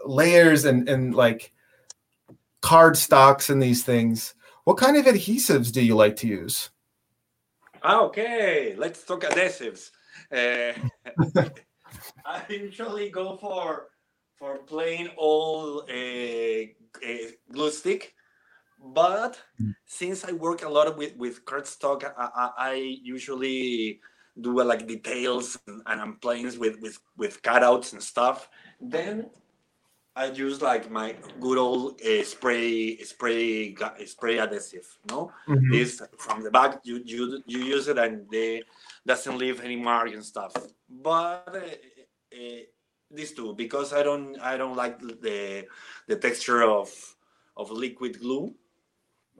layers 0.05 0.65
and 0.65 0.87
and 0.89 1.15
like 1.15 1.53
card 2.61 2.97
stocks 2.97 3.49
and 3.49 3.61
these 3.61 3.83
things, 3.83 4.33
what 4.63 4.77
kind 4.77 4.97
of 4.97 5.05
adhesives 5.05 5.71
do 5.71 5.81
you 5.81 5.95
like 5.95 6.15
to 6.17 6.27
use? 6.27 6.69
Okay, 7.83 8.75
let's 8.77 9.03
talk 9.03 9.23
adhesives. 9.23 9.91
Uh, 10.31 10.73
I 12.25 12.43
usually 12.49 13.09
go 13.09 13.37
for 13.37 13.87
for 14.37 14.57
plain 14.59 15.09
old 15.17 15.89
uh, 15.89 16.63
uh, 17.03 17.27
glue 17.51 17.71
stick, 17.71 18.13
but 18.93 19.39
mm. 19.59 19.73
since 19.85 20.23
I 20.25 20.33
work 20.33 20.63
a 20.63 20.69
lot 20.69 20.95
with 20.97 21.15
with 21.15 21.45
cardstock, 21.45 22.03
I, 22.03 22.29
I, 22.35 22.49
I 22.57 22.73
usually 23.01 24.01
do 24.39 24.59
uh, 24.59 24.65
like 24.65 24.87
details 24.87 25.57
and, 25.67 25.81
and 25.85 26.01
I'm 26.01 26.15
playing 26.17 26.59
with 26.59 26.79
with 26.79 26.99
with 27.17 27.41
cutouts 27.41 27.93
and 27.93 28.03
stuff. 28.03 28.49
Then 28.79 29.29
I 30.19 30.25
use 30.25 30.61
like 30.61 30.91
my 30.91 31.15
good 31.39 31.57
old 31.57 32.01
uh, 32.01 32.23
spray 32.23 32.97
spray 32.97 33.73
spray 34.05 34.37
adhesive. 34.37 34.85
No, 35.09 35.31
mm-hmm. 35.47 35.71
this 35.71 36.01
from 36.17 36.43
the 36.43 36.51
back 36.51 36.81
you 36.83 37.01
you 37.05 37.41
you 37.45 37.59
use 37.59 37.87
it 37.87 37.97
and 37.97 38.29
they 38.29 38.63
doesn't 39.07 39.37
leave 39.37 39.63
any 39.63 39.77
mark 39.77 40.11
and 40.11 40.23
stuff. 40.23 40.51
But 40.89 41.47
uh, 41.55 42.35
uh, 42.35 42.61
these 43.09 43.31
two 43.31 43.53
because 43.55 43.93
I 43.93 44.03
don't 44.03 44.37
I 44.41 44.57
don't 44.57 44.75
like 44.75 44.99
the 44.99 45.65
the 46.07 46.17
texture 46.17 46.63
of 46.63 46.91
of 47.55 47.71
liquid 47.71 48.19
glue. 48.19 48.53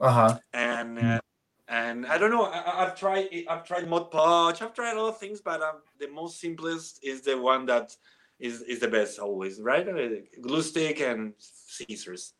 Uh-huh. 0.00 0.38
And 0.54 0.98
uh, 0.98 1.20
and 1.68 2.06
I 2.06 2.16
don't 2.16 2.30
know. 2.30 2.46
I, 2.46 2.84
have 2.88 2.96
tried 2.98 3.28
I've 3.50 3.64
tried 3.64 3.86
Mod 3.86 4.10
Podge. 4.10 4.62
I've 4.62 4.72
tried 4.72 4.96
a 4.96 5.02
lot 5.02 5.10
of 5.10 5.18
things, 5.18 5.42
but 5.42 5.60
um, 5.60 5.82
the 5.98 6.08
most 6.08 6.40
simplest 6.40 7.00
is 7.04 7.20
the 7.20 7.36
one 7.36 7.66
that 7.66 7.94
is 8.40 8.62
is 8.62 8.80
the 8.80 8.88
best 8.88 9.18
always, 9.18 9.60
right? 9.60 9.86
Uh, 9.86 10.08
glue 10.40 10.62
stick 10.62 11.00
and 11.00 11.34
scissors. 11.38 12.34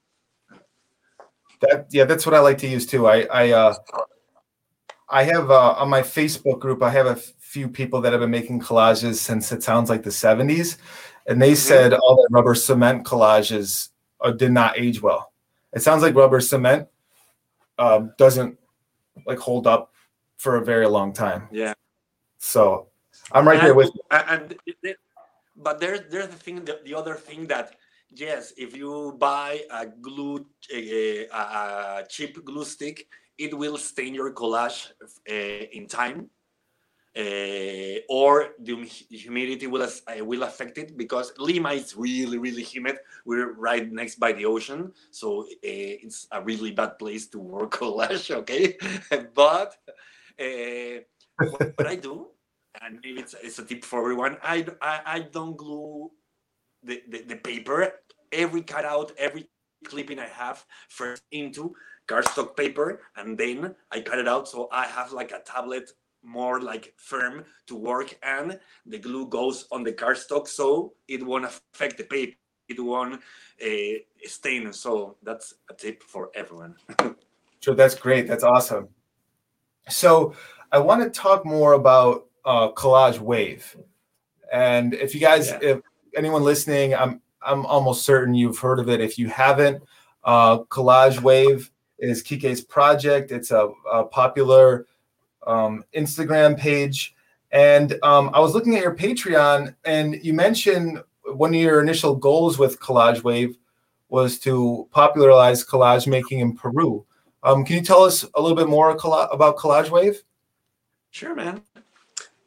That 1.61 1.87
yeah, 1.91 2.05
that's 2.05 2.27
what 2.27 2.35
I 2.35 2.41
like 2.41 2.59
to 2.59 2.69
use 2.69 2.87
too. 2.87 3.07
I 3.07 3.23
I 3.25 3.51
uh, 3.51 3.75
I 5.09 5.25
have 5.25 5.51
uh, 5.51 5.73
on 5.73 5.91
my 5.91 6.03
Facebook 6.03 6.59
group. 6.59 6.83
I 6.83 6.91
have 6.91 7.07
a 7.07 7.17
few 7.17 7.69
people 7.69 8.01
that 8.01 8.13
have 8.13 8.21
been 8.21 8.31
making 8.31 8.61
collages 8.61 9.17
since 9.17 9.53
it 9.53 9.63
sounds 9.63 9.91
like 9.91 10.03
the 10.03 10.11
'70s, 10.11 10.79
and 11.27 11.41
they 11.41 11.53
mm-hmm. 11.53 11.57
said 11.57 11.93
all 11.93 12.17
the 12.17 12.29
rubber 12.31 12.55
cement 12.55 13.05
collages 13.05 13.91
uh, 14.21 14.31
did 14.31 14.53
not 14.53 14.79
age 14.79 15.03
well. 15.03 15.33
It 15.73 15.83
sounds 15.83 16.03
like 16.03 16.15
rubber 16.15 16.41
cement 16.41 16.89
um, 17.79 18.13
doesn't 18.19 18.59
like 19.27 19.39
hold 19.39 19.67
up 19.67 19.93
for 20.39 20.57
a 20.57 20.65
very 20.65 20.87
long 20.87 21.13
time. 21.13 21.49
Yeah. 21.53 21.75
So 22.39 22.89
I'm 23.33 23.47
right 23.47 23.59
and, 23.59 23.67
there 23.67 23.75
with 23.75 23.91
you. 23.95 24.01
And 24.11 24.57
but 25.63 25.79
there's 25.81 26.01
there's 26.11 26.29
the 26.29 26.37
thing 26.37 26.65
the, 26.65 26.81
the 26.85 26.95
other 26.95 27.15
thing 27.15 27.47
that 27.47 27.77
yes 28.11 28.53
if 28.57 28.77
you 28.77 29.17
buy 29.19 29.63
a 29.71 29.87
glue 29.87 30.47
a, 30.73 31.27
a, 31.27 32.05
cheap 32.09 32.45
glue 32.45 32.65
stick 32.65 33.07
it 33.39 33.57
will 33.57 33.77
stain 33.77 34.15
your 34.15 34.33
collage 34.33 34.91
uh, 35.31 35.67
in 35.73 35.87
time 35.87 36.29
uh, 37.17 37.99
or 38.09 38.51
the 38.61 38.85
humidity 39.11 39.67
will 39.67 39.83
uh, 39.83 40.25
will 40.25 40.45
affect 40.45 40.79
it 40.79 40.97
because 40.97 41.33
Lima 41.39 41.73
is 41.73 41.97
really 41.97 42.39
really 42.39 42.63
humid. 42.63 42.99
We're 43.25 43.53
right 43.55 43.91
next 43.91 44.21
by 44.21 44.31
the 44.33 44.47
ocean, 44.47 44.93
so 45.11 45.47
it's 45.61 46.29
a 46.31 46.41
really 46.41 46.71
bad 46.71 47.01
place 47.01 47.27
to 47.31 47.41
work 47.41 47.73
collage. 47.79 48.31
Okay, 48.31 48.77
but 49.35 49.75
what 51.49 51.87
I 51.87 51.97
do 51.97 52.29
and 52.83 53.01
maybe 53.03 53.21
it's, 53.21 53.35
it's 53.43 53.59
a 53.59 53.65
tip 53.65 53.85
for 53.85 54.01
everyone. 54.01 54.37
I, 54.43 54.67
I, 54.81 55.01
I 55.07 55.19
don't 55.21 55.57
glue 55.57 56.11
the, 56.83 57.03
the, 57.09 57.23
the 57.23 57.37
paper. 57.37 57.93
Every 58.33 58.63
cutout, 58.63 59.13
every 59.19 59.49
clipping 59.85 60.19
I 60.19 60.27
have 60.29 60.65
first 60.89 61.23
into 61.33 61.75
cardstock 62.09 62.57
paper, 62.57 63.03
and 63.17 63.37
then 63.37 63.75
I 63.91 64.01
cut 64.01 64.19
it 64.19 64.29
out 64.29 64.49
so 64.49 64.69
I 64.73 64.87
have 64.87 65.13
like 65.13 65.33
a 65.33 65.41
tablet 65.41 65.91
more 66.23 66.61
like 66.61 66.95
firm 66.97 67.45
to 67.67 67.77
work, 67.77 68.17
and 68.23 68.59
the 68.87 68.99
glue 68.99 69.27
goes 69.29 69.67
on 69.73 69.83
the 69.83 69.93
cardstock 69.93 70.47
so 70.49 70.93
it 71.09 71.25
won't 71.25 71.45
affect 71.45 71.99
the 71.99 72.05
paper. 72.05 72.37
It 72.69 72.79
won't 72.79 73.15
uh, 73.15 73.99
stain. 74.27 74.73
So 74.73 75.17
that's 75.23 75.55
a 75.69 75.75
tip 75.75 76.05
for 76.05 76.31
everyone. 76.37 76.77
sure, 77.61 77.75
that's 77.75 77.97
great. 77.97 78.29
That's 78.29 78.45
awesome. 78.45 78.89
So 79.89 80.35
I 80.71 80.79
want 80.79 81.03
to 81.03 81.11
talk 81.11 81.45
more 81.45 81.73
about 81.73 82.30
uh, 82.45 82.71
Collage 82.73 83.19
Wave. 83.19 83.77
And 84.53 84.95
if 84.95 85.15
you 85.15 85.21
guys, 85.21 85.51
yeah. 85.51 85.59
if 85.63 85.81
anyone 86.17 86.43
listening, 86.43 86.95
I'm 86.95 87.21
I'm 87.43 87.65
almost 87.67 88.05
certain 88.05 88.35
you've 88.35 88.59
heard 88.59 88.79
of 88.79 88.89
it. 88.89 89.01
If 89.01 89.19
you 89.19 89.29
haven't, 89.29 89.83
uh, 90.25 90.59
Collage 90.65 91.21
Wave 91.21 91.71
is 91.99 92.23
Kike's 92.23 92.61
project. 92.61 93.33
It's 93.33 93.51
a, 93.51 93.71
a 93.91 94.05
popular 94.05 94.87
um, 95.47 95.85
Instagram 95.95 96.59
page. 96.59 97.15
And 97.53 97.99
um, 98.03 98.31
I 98.33 98.41
was 98.41 98.55
looking 98.55 98.77
at 98.77 98.83
your 98.83 98.95
Patreon, 98.95 99.75
and 99.85 100.23
you 100.23 100.33
mentioned 100.33 101.03
one 101.25 101.55
of 101.55 101.61
your 101.61 101.81
initial 101.81 102.15
goals 102.15 102.59
with 102.59 102.79
Collage 102.81 103.23
Wave 103.23 103.57
was 104.09 104.39
to 104.41 104.89
popularize 104.91 105.65
collage 105.65 106.07
making 106.07 106.41
in 106.41 106.57
Peru. 106.57 107.05
Um, 107.43 107.65
can 107.65 107.77
you 107.77 107.83
tell 107.83 108.03
us 108.03 108.25
a 108.35 108.41
little 108.41 108.57
bit 108.57 108.69
more 108.69 108.91
about 108.91 109.57
Collage 109.57 109.91
Wave? 109.91 110.23
Sure, 111.11 111.35
man. 111.35 111.63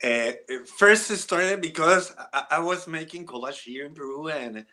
Uh, 0.03 0.33
first 0.77 1.07
started 1.17 1.61
because 1.61 2.13
I, 2.33 2.43
I, 2.51 2.59
was 2.59 2.87
making 2.87 3.25
collage 3.25 3.61
here 3.63 3.85
in 3.85 3.93
Peru 3.93 4.27
and 4.27 4.65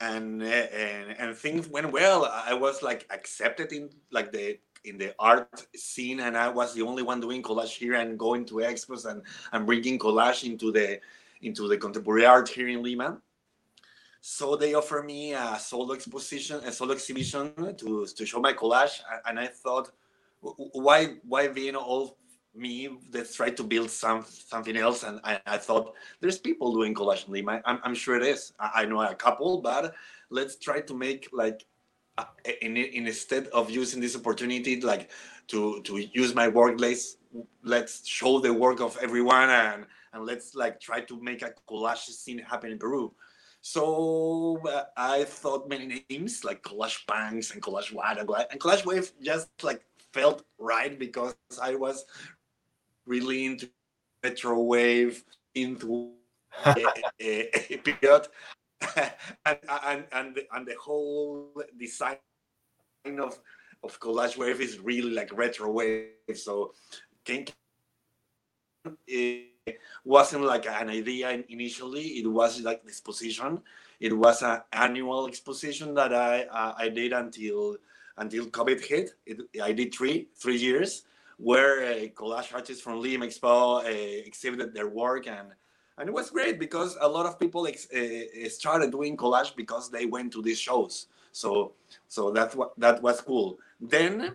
and 0.00 0.42
uh, 0.42 0.46
and 0.46 1.16
and 1.20 1.36
things 1.36 1.68
went 1.68 1.92
well. 1.92 2.24
I 2.24 2.52
was 2.52 2.82
like 2.82 3.06
accepted 3.10 3.72
in 3.72 3.90
like 4.10 4.32
the 4.32 4.58
in 4.84 4.98
the 4.98 5.14
art 5.20 5.66
scene 5.76 6.18
and 6.20 6.36
I 6.36 6.48
was 6.48 6.74
the 6.74 6.82
only 6.82 7.04
one 7.04 7.20
doing 7.20 7.44
collage 7.44 7.76
here 7.78 7.94
and 7.94 8.18
going 8.18 8.44
to 8.46 8.54
expos 8.54 9.08
and, 9.08 9.22
and 9.52 9.66
bringing 9.66 10.00
collage 10.00 10.42
into 10.42 10.72
the 10.72 10.98
into 11.42 11.68
the 11.68 11.76
contemporary 11.76 12.26
art 12.26 12.48
here 12.48 12.68
in 12.68 12.82
Lima. 12.82 13.20
So 14.20 14.56
they 14.56 14.74
offered 14.74 15.04
me 15.04 15.34
a 15.34 15.58
solo 15.60 15.94
exposition, 15.94 16.56
a 16.64 16.72
solo 16.72 16.94
exhibition 16.94 17.76
to, 17.76 18.06
to 18.06 18.26
show 18.26 18.40
my 18.40 18.54
collage, 18.54 19.00
and 19.26 19.38
I 19.38 19.46
thought, 19.48 19.90
why 20.40 21.16
why 21.22 21.48
being 21.48 21.76
all 21.76 22.16
me 22.54 22.88
let's 23.12 23.34
try 23.34 23.50
to 23.50 23.64
build 23.64 23.90
some 23.90 24.24
something 24.28 24.76
else 24.76 25.02
and 25.02 25.20
I, 25.24 25.40
I 25.46 25.58
thought 25.58 25.94
there's 26.20 26.38
people 26.38 26.72
doing 26.72 26.94
collage 26.94 27.26
in 27.26 27.32
Lima. 27.32 27.60
I'm, 27.64 27.80
I'm 27.82 27.94
sure 27.94 28.16
it 28.16 28.22
is. 28.22 28.52
I, 28.58 28.82
I 28.82 28.84
know 28.84 29.00
a 29.02 29.14
couple 29.14 29.60
but 29.60 29.94
let's 30.30 30.56
try 30.56 30.80
to 30.80 30.94
make 30.94 31.28
like 31.32 31.66
uh, 32.18 32.24
in, 32.62 32.76
in 32.76 33.06
instead 33.06 33.48
of 33.48 33.70
using 33.70 34.00
this 34.00 34.16
opportunity 34.16 34.80
like 34.80 35.10
to 35.48 35.82
to 35.82 35.98
use 35.98 36.34
my 36.34 36.48
work 36.48 36.80
let's 37.64 38.06
show 38.06 38.38
the 38.38 38.52
work 38.52 38.80
of 38.80 38.96
everyone 39.02 39.50
and 39.50 39.86
and 40.12 40.24
let's 40.24 40.54
like 40.54 40.80
try 40.80 41.00
to 41.00 41.20
make 41.20 41.42
a 41.42 41.52
collage 41.68 42.06
scene 42.06 42.38
happen 42.38 42.70
in 42.70 42.78
Peru. 42.78 43.12
So 43.60 44.60
uh, 44.68 44.84
I 44.96 45.24
thought 45.24 45.68
many 45.68 46.04
names 46.10 46.44
like 46.44 46.62
collage 46.62 47.06
punks 47.06 47.50
and 47.50 47.62
collage 47.62 47.92
wave 47.92 48.46
and 48.50 48.60
collage 48.60 48.84
wave 48.84 49.10
just 49.22 49.48
like 49.62 49.82
felt 50.12 50.44
right 50.58 50.96
because 50.98 51.34
I 51.60 51.74
was 51.74 52.04
really 53.06 53.46
into 53.46 53.68
retro 54.22 54.60
wave, 54.62 55.24
into 55.54 56.12
a, 56.64 56.84
a, 57.20 57.74
a 57.74 57.76
period, 57.78 58.28
and, 59.46 59.58
and, 59.68 60.04
and, 60.12 60.34
the, 60.34 60.46
and 60.52 60.66
the 60.66 60.76
whole 60.80 61.50
design 61.78 62.16
of, 63.04 63.38
of 63.82 64.00
collage 64.00 64.36
wave 64.36 64.60
is 64.60 64.78
really 64.78 65.10
like 65.10 65.36
retro 65.36 65.70
wave. 65.70 66.08
So 66.34 66.72
came 67.24 67.46
it 69.06 69.78
wasn't 70.04 70.44
like 70.44 70.66
an 70.66 70.90
idea 70.90 71.42
initially. 71.48 72.18
It 72.18 72.26
was 72.26 72.60
like 72.60 72.84
this 72.84 73.00
position 73.00 73.62
it 74.00 74.12
was 74.12 74.42
an 74.42 74.60
annual 74.72 75.26
exposition 75.26 75.94
that 75.94 76.12
i 76.12 76.42
uh, 76.44 76.74
i 76.76 76.88
did 76.88 77.12
until 77.12 77.76
until 78.18 78.46
covid 78.46 78.80
hit. 78.84 79.14
It, 79.26 79.38
i 79.62 79.72
did 79.72 79.94
three 79.94 80.28
three 80.36 80.56
years 80.56 81.04
where 81.38 81.84
uh, 81.84 82.06
collage 82.08 82.52
artists 82.54 82.82
from 82.82 83.02
Liam 83.02 83.22
Expo 83.24 83.84
uh, 83.84 83.88
exhibited 84.26 84.74
their 84.74 84.88
work 84.88 85.26
and 85.26 85.48
and 85.96 86.08
it 86.08 86.12
was 86.12 86.30
great 86.30 86.58
because 86.58 86.96
a 87.00 87.08
lot 87.08 87.24
of 87.24 87.38
people 87.38 87.66
uh, 87.68 88.48
started 88.48 88.90
doing 88.90 89.16
collage 89.16 89.54
because 89.54 89.90
they 89.90 90.06
went 90.06 90.32
to 90.32 90.42
these 90.42 90.58
shows. 90.58 91.06
So 91.32 91.72
so 92.08 92.30
that's 92.30 92.54
what 92.56 92.78
that 92.78 93.00
was 93.02 93.20
cool. 93.20 93.58
Then 93.80 94.34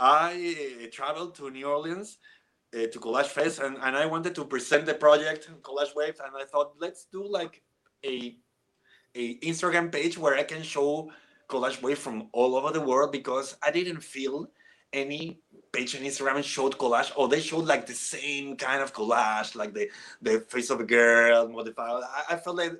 i 0.00 0.88
traveled 0.92 1.34
to 1.34 1.50
new 1.50 1.66
orleans 1.66 2.18
uh, 2.74 2.86
to 2.86 2.98
Kolaj 3.00 3.26
Fest 3.26 3.58
and, 3.60 3.76
and 3.82 3.96
i 3.96 4.06
wanted 4.06 4.34
to 4.34 4.44
present 4.44 4.86
the 4.86 4.94
project 4.94 5.50
collage 5.62 5.94
wave 5.94 6.20
and 6.24 6.36
i 6.36 6.44
thought 6.44 6.74
let's 6.78 7.04
do 7.04 7.26
like 7.26 7.62
a 8.04 8.36
a 9.14 9.38
instagram 9.40 9.90
page 9.90 10.16
where 10.16 10.36
i 10.36 10.42
can 10.42 10.62
show 10.62 11.10
collage 11.48 11.82
wave 11.82 11.98
from 11.98 12.28
all 12.32 12.54
over 12.54 12.72
the 12.72 12.80
world 12.80 13.10
because 13.10 13.56
i 13.62 13.70
didn't 13.70 14.00
feel 14.00 14.48
any 14.92 15.38
page 15.72 15.94
on 15.96 16.02
Instagram 16.02 16.42
showed 16.42 16.78
collage. 16.78 17.12
or 17.16 17.28
they 17.28 17.40
showed 17.40 17.66
like 17.66 17.86
the 17.86 17.94
same 17.94 18.56
kind 18.56 18.82
of 18.82 18.92
collage, 18.92 19.54
like 19.54 19.74
the 19.74 19.88
the 20.22 20.40
face 20.40 20.70
of 20.70 20.80
a 20.80 20.84
girl 20.84 21.48
modified. 21.48 22.02
I, 22.04 22.34
I 22.34 22.36
felt 22.36 22.56
like 22.56 22.72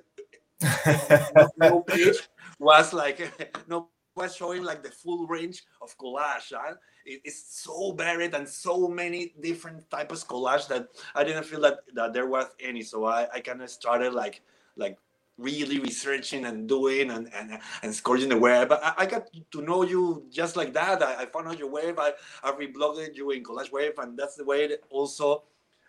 no 1.57 1.81
page 1.81 2.17
was 2.59 2.93
like 2.93 3.19
no 3.67 3.89
was 4.15 4.35
showing 4.35 4.63
like 4.63 4.83
the 4.83 4.91
full 4.91 5.27
range 5.27 5.63
of 5.81 5.97
collage. 5.97 6.51
Huh? 6.53 6.75
It, 7.05 7.21
it's 7.23 7.63
so 7.63 7.93
varied 7.93 8.35
and 8.35 8.47
so 8.47 8.87
many 8.87 9.33
different 9.39 9.89
types 9.89 10.23
of 10.23 10.27
collage 10.27 10.67
that 10.67 10.87
I 11.15 11.23
didn't 11.23 11.45
feel 11.45 11.61
that 11.61 11.79
that 11.93 12.13
there 12.13 12.27
was 12.27 12.47
any. 12.59 12.81
So 12.81 13.05
I, 13.05 13.27
I 13.33 13.39
kind 13.39 13.61
of 13.61 13.69
started 13.69 14.13
like 14.13 14.41
like 14.75 14.97
really 15.39 15.79
researching 15.79 16.45
and 16.45 16.67
doing 16.67 17.11
and 17.11 17.29
and, 17.33 17.59
and 17.81 17.95
scoring 17.95 18.29
the 18.29 18.37
web. 18.37 18.71
I, 18.71 18.93
I, 18.97 19.05
got 19.05 19.27
to 19.51 19.61
know 19.61 19.83
you 19.83 20.25
just 20.29 20.55
like 20.55 20.73
that. 20.73 21.01
I, 21.01 21.23
I 21.23 21.25
found 21.25 21.47
out 21.47 21.57
your 21.57 21.69
web. 21.69 21.99
I, 21.99 22.11
I 22.43 22.51
reblogged 22.51 23.15
you 23.15 23.31
in 23.31 23.43
Collage 23.43 23.71
Wave, 23.71 23.97
and 23.97 24.17
that's 24.17 24.35
the 24.35 24.45
way 24.45 24.69
also 24.89 25.43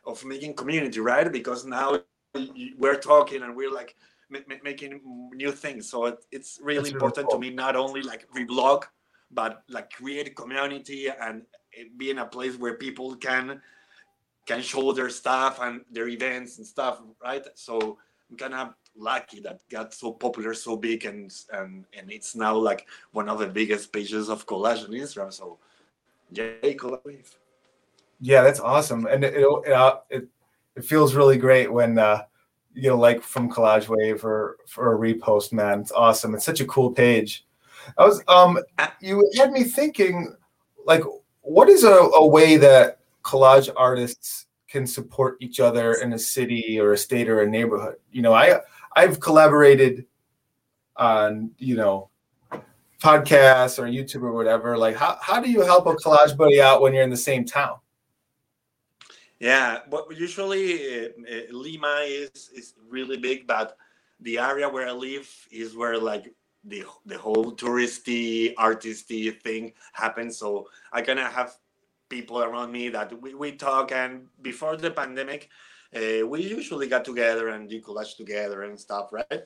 of 0.06 0.24
making 0.24 0.54
community, 0.54 1.00
right? 1.00 1.30
Because 1.30 1.66
now 1.66 1.98
we're 2.78 2.96
talking 2.96 3.42
and 3.42 3.54
we're 3.56 3.72
like 3.72 3.96
making 4.62 5.00
new 5.34 5.52
things. 5.52 5.90
So 5.90 6.06
it, 6.06 6.24
it's 6.30 6.60
really 6.62 6.90
that's 6.90 6.92
important 6.92 7.26
really 7.26 7.28
cool. 7.30 7.40
to 7.40 7.50
me 7.50 7.54
not 7.54 7.76
only 7.76 8.02
like 8.02 8.26
reblog, 8.30 8.84
but 9.30 9.62
like 9.68 9.90
create 9.90 10.34
community 10.36 11.08
and 11.08 11.42
be 11.96 12.10
in 12.10 12.18
a 12.18 12.26
place 12.26 12.56
where 12.56 12.74
people 12.74 13.16
can 13.16 13.60
can 14.46 14.62
show 14.62 14.92
their 14.92 15.10
stuff 15.10 15.60
and 15.60 15.82
their 15.92 16.08
events 16.08 16.58
and 16.58 16.66
stuff, 16.66 17.00
right? 17.22 17.46
So 17.54 17.98
I'm 18.30 18.36
kind 18.36 18.54
of 18.54 18.74
lucky 18.96 19.40
that 19.40 19.60
got 19.70 19.94
so 19.94 20.12
popular, 20.12 20.54
so 20.54 20.76
big, 20.76 21.04
and 21.04 21.32
and 21.52 21.84
and 21.96 22.10
it's 22.10 22.34
now 22.34 22.56
like 22.56 22.86
one 23.12 23.28
of 23.28 23.38
the 23.38 23.46
biggest 23.46 23.92
pages 23.92 24.28
of 24.28 24.46
collage 24.46 24.84
on 24.84 24.90
Instagram. 24.90 25.32
So, 25.32 25.58
yay, 26.30 26.74
collage 26.76 27.04
wave. 27.04 27.38
Yeah, 28.20 28.42
that's 28.42 28.60
awesome, 28.60 29.06
and 29.06 29.24
it 29.24 29.34
it, 29.34 29.72
uh, 29.72 30.00
it, 30.10 30.28
it 30.76 30.84
feels 30.84 31.14
really 31.14 31.38
great 31.38 31.72
when 31.72 31.98
uh, 31.98 32.22
you 32.74 32.90
know, 32.90 32.96
like 32.96 33.22
from 33.22 33.50
Collage 33.50 33.88
Wave 33.88 34.24
or 34.24 34.58
for 34.66 34.94
a 34.94 34.98
repost. 34.98 35.52
Man, 35.52 35.80
it's 35.80 35.92
awesome. 35.92 36.34
It's 36.34 36.44
such 36.44 36.60
a 36.60 36.66
cool 36.66 36.90
page. 36.90 37.46
I 37.98 38.04
was 38.04 38.22
um, 38.28 38.58
you 39.00 39.28
had 39.36 39.52
me 39.52 39.64
thinking, 39.64 40.34
like, 40.84 41.02
what 41.42 41.68
is 41.68 41.84
a, 41.84 41.90
a 41.90 42.26
way 42.26 42.56
that 42.56 42.98
collage 43.22 43.68
artists 43.76 44.46
can 44.68 44.86
support 44.86 45.36
each 45.40 45.58
other 45.58 45.94
in 45.94 46.12
a 46.12 46.18
city 46.18 46.78
or 46.78 46.92
a 46.92 46.98
state 46.98 47.28
or 47.28 47.42
a 47.42 47.48
neighborhood? 47.48 47.96
You 48.12 48.22
know, 48.22 48.32
I 48.32 48.60
I've 48.94 49.20
collaborated 49.20 50.06
on, 50.96 51.52
you 51.58 51.76
know, 51.76 52.10
podcasts 53.02 53.78
or 53.78 53.86
YouTube 53.86 54.22
or 54.22 54.32
whatever. 54.32 54.76
Like, 54.76 54.96
how, 54.96 55.18
how 55.20 55.40
do 55.40 55.50
you 55.50 55.62
help 55.62 55.86
a 55.86 55.94
collage 55.94 56.36
buddy 56.36 56.60
out 56.60 56.82
when 56.82 56.92
you're 56.94 57.04
in 57.04 57.10
the 57.10 57.16
same 57.16 57.44
town? 57.44 57.78
Yeah, 59.38 59.78
but 59.90 60.06
usually 60.14 61.06
uh, 61.06 61.08
uh, 61.08 61.40
Lima 61.50 62.04
is 62.06 62.50
is 62.54 62.74
really 62.86 63.16
big, 63.16 63.46
but 63.46 63.78
the 64.20 64.38
area 64.38 64.68
where 64.68 64.86
I 64.86 64.92
live 64.92 65.28
is 65.50 65.74
where 65.74 65.96
like 65.96 66.34
the 66.64 66.84
the 67.06 67.16
whole 67.16 67.56
touristy, 67.56 68.54
artisty 68.56 69.40
thing 69.40 69.72
happens. 69.94 70.36
So 70.36 70.68
I 70.92 71.00
kind 71.00 71.18
of 71.18 71.32
have 71.32 71.56
people 72.10 72.42
around 72.42 72.70
me 72.70 72.90
that 72.90 73.18
we, 73.22 73.32
we 73.34 73.52
talk. 73.52 73.92
And 73.92 74.26
before 74.42 74.76
the 74.76 74.90
pandemic, 74.90 75.48
uh, 75.94 76.26
we 76.26 76.42
usually 76.42 76.86
got 76.86 77.04
together 77.04 77.48
and 77.48 77.68
do 77.68 77.80
collage 77.80 78.16
together 78.16 78.62
and 78.62 78.78
stuff, 78.78 79.12
right? 79.12 79.44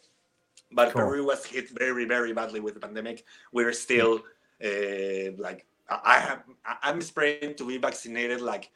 But 0.73 0.93
cool. 0.93 1.03
Peru 1.03 1.27
was 1.27 1.45
hit 1.45 1.71
very, 1.71 2.05
very 2.05 2.33
badly 2.33 2.61
with 2.61 2.75
the 2.75 2.81
pandemic. 2.81 3.25
We're 3.53 3.73
still 3.73 4.23
uh, 4.63 5.33
like 5.39 5.67
I 5.89 6.19
have. 6.19 6.43
I'm 6.83 7.01
spraying 7.01 7.55
to 7.57 7.67
be 7.67 7.79
vaccinated 7.79 8.41
like 8.41 8.71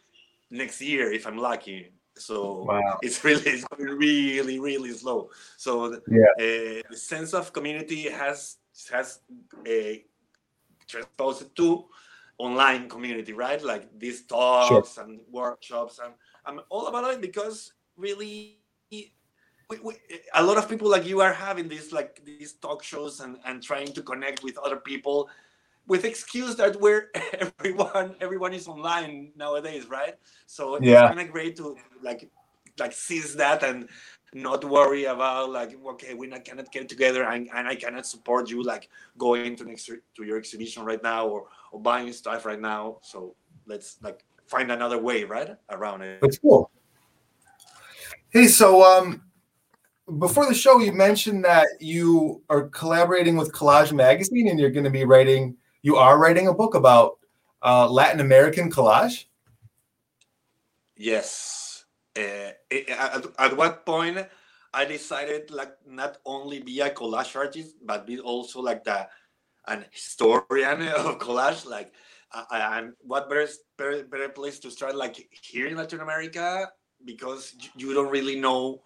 next 0.50 0.80
year 0.80 1.12
if 1.12 1.26
I'm 1.26 1.38
lucky. 1.38 1.92
So 2.16 2.64
wow. 2.64 2.98
it's 3.02 3.22
really, 3.24 3.42
it's 3.44 3.64
really, 3.78 4.58
really 4.58 4.92
slow. 4.92 5.30
So 5.56 6.00
yeah. 6.08 6.24
uh, 6.38 6.82
the 6.90 6.96
sense 6.96 7.34
of 7.34 7.52
community 7.52 8.08
has 8.08 8.56
has 8.90 9.20
uh, 9.66 9.98
transposed 10.86 11.54
to 11.56 11.84
online 12.38 12.88
community, 12.88 13.32
right? 13.32 13.62
Like 13.62 13.98
these 13.98 14.22
talks 14.22 14.94
sure. 14.94 15.04
and 15.04 15.20
workshops 15.30 15.98
and 16.02 16.14
I'm 16.46 16.60
all 16.70 16.86
about 16.86 17.12
it 17.12 17.20
because 17.20 17.72
really 17.96 18.58
we, 19.70 19.78
we, 19.82 19.94
a 20.34 20.42
lot 20.42 20.56
of 20.56 20.68
people 20.68 20.88
like 20.88 21.04
you 21.04 21.20
are 21.20 21.32
having 21.32 21.68
these 21.68 21.92
like 21.92 22.24
these 22.24 22.54
talk 22.54 22.82
shows 22.82 23.20
and, 23.20 23.36
and 23.44 23.62
trying 23.62 23.92
to 23.92 24.02
connect 24.02 24.42
with 24.42 24.56
other 24.58 24.76
people 24.76 25.28
with 25.86 26.04
excuse 26.04 26.56
that 26.56 26.80
we're 26.80 27.10
everyone 27.38 28.14
everyone 28.20 28.54
is 28.54 28.66
online 28.66 29.30
nowadays 29.36 29.86
right 29.88 30.14
so 30.46 30.78
yeah. 30.80 31.04
it's 31.04 31.08
kind 31.08 31.20
of 31.20 31.30
great 31.30 31.56
to 31.56 31.76
like 32.02 32.30
like 32.78 32.92
seize 32.92 33.34
that 33.34 33.62
and 33.62 33.88
not 34.34 34.64
worry 34.64 35.04
about 35.04 35.50
like 35.50 35.74
okay 35.86 36.14
we 36.14 36.26
not 36.26 36.44
cannot 36.44 36.70
get 36.70 36.88
together 36.88 37.24
and, 37.24 37.48
and 37.54 37.66
i 37.66 37.74
cannot 37.74 38.06
support 38.06 38.50
you 38.50 38.62
like 38.62 38.88
going 39.16 39.56
to 39.56 39.64
next 39.64 39.86
to 39.86 40.24
your 40.24 40.36
exhibition 40.36 40.84
right 40.84 41.02
now 41.02 41.26
or, 41.26 41.46
or 41.72 41.80
buying 41.80 42.12
stuff 42.12 42.44
right 42.44 42.60
now 42.60 42.98
so 43.02 43.34
let's 43.66 43.98
like 44.02 44.24
find 44.48 44.72
another 44.72 44.98
way 44.98 45.24
right 45.24 45.50
around 45.70 46.02
it. 46.02 46.20
That's 46.20 46.38
cool. 46.38 46.70
Hey, 48.30 48.48
so 48.48 48.82
um, 48.82 49.22
before 50.18 50.46
the 50.46 50.54
show, 50.54 50.78
you 50.78 50.92
mentioned 50.92 51.44
that 51.44 51.66
you 51.80 52.42
are 52.48 52.68
collaborating 52.68 53.36
with 53.36 53.52
Kolaj 53.52 53.92
Magazine, 53.92 54.48
and 54.48 54.58
you're 54.58 54.70
going 54.70 54.84
to 54.84 54.90
be 54.90 55.04
writing. 55.04 55.56
You 55.82 55.96
are 55.96 56.18
writing 56.18 56.48
a 56.48 56.54
book 56.54 56.74
about 56.74 57.18
uh, 57.62 57.88
Latin 57.88 58.20
American 58.20 58.70
collage. 58.70 59.26
Yes. 60.96 61.57
Uh, 62.18 62.50
at, 62.90 63.26
at 63.38 63.56
what 63.56 63.86
point 63.86 64.26
I 64.74 64.84
decided 64.84 65.50
like 65.50 65.72
not 65.86 66.18
only 66.26 66.60
be 66.60 66.80
a 66.80 66.90
collage 66.90 67.36
artist, 67.36 67.76
but 67.84 68.06
be 68.06 68.18
also 68.18 68.60
like 68.60 68.82
the 68.82 69.06
an 69.68 69.84
historian 69.90 70.82
of 70.88 71.18
collage. 71.18 71.64
Like 71.66 71.92
and 72.50 72.92
what 73.00 73.28
better, 73.28 73.46
better 73.76 74.04
better 74.04 74.28
place 74.28 74.58
to 74.60 74.70
start 74.70 74.96
like 74.96 75.28
here 75.42 75.66
in 75.66 75.76
Latin 75.76 76.00
America 76.00 76.68
because 77.04 77.54
you 77.76 77.94
don't 77.94 78.10
really 78.10 78.38
know 78.38 78.82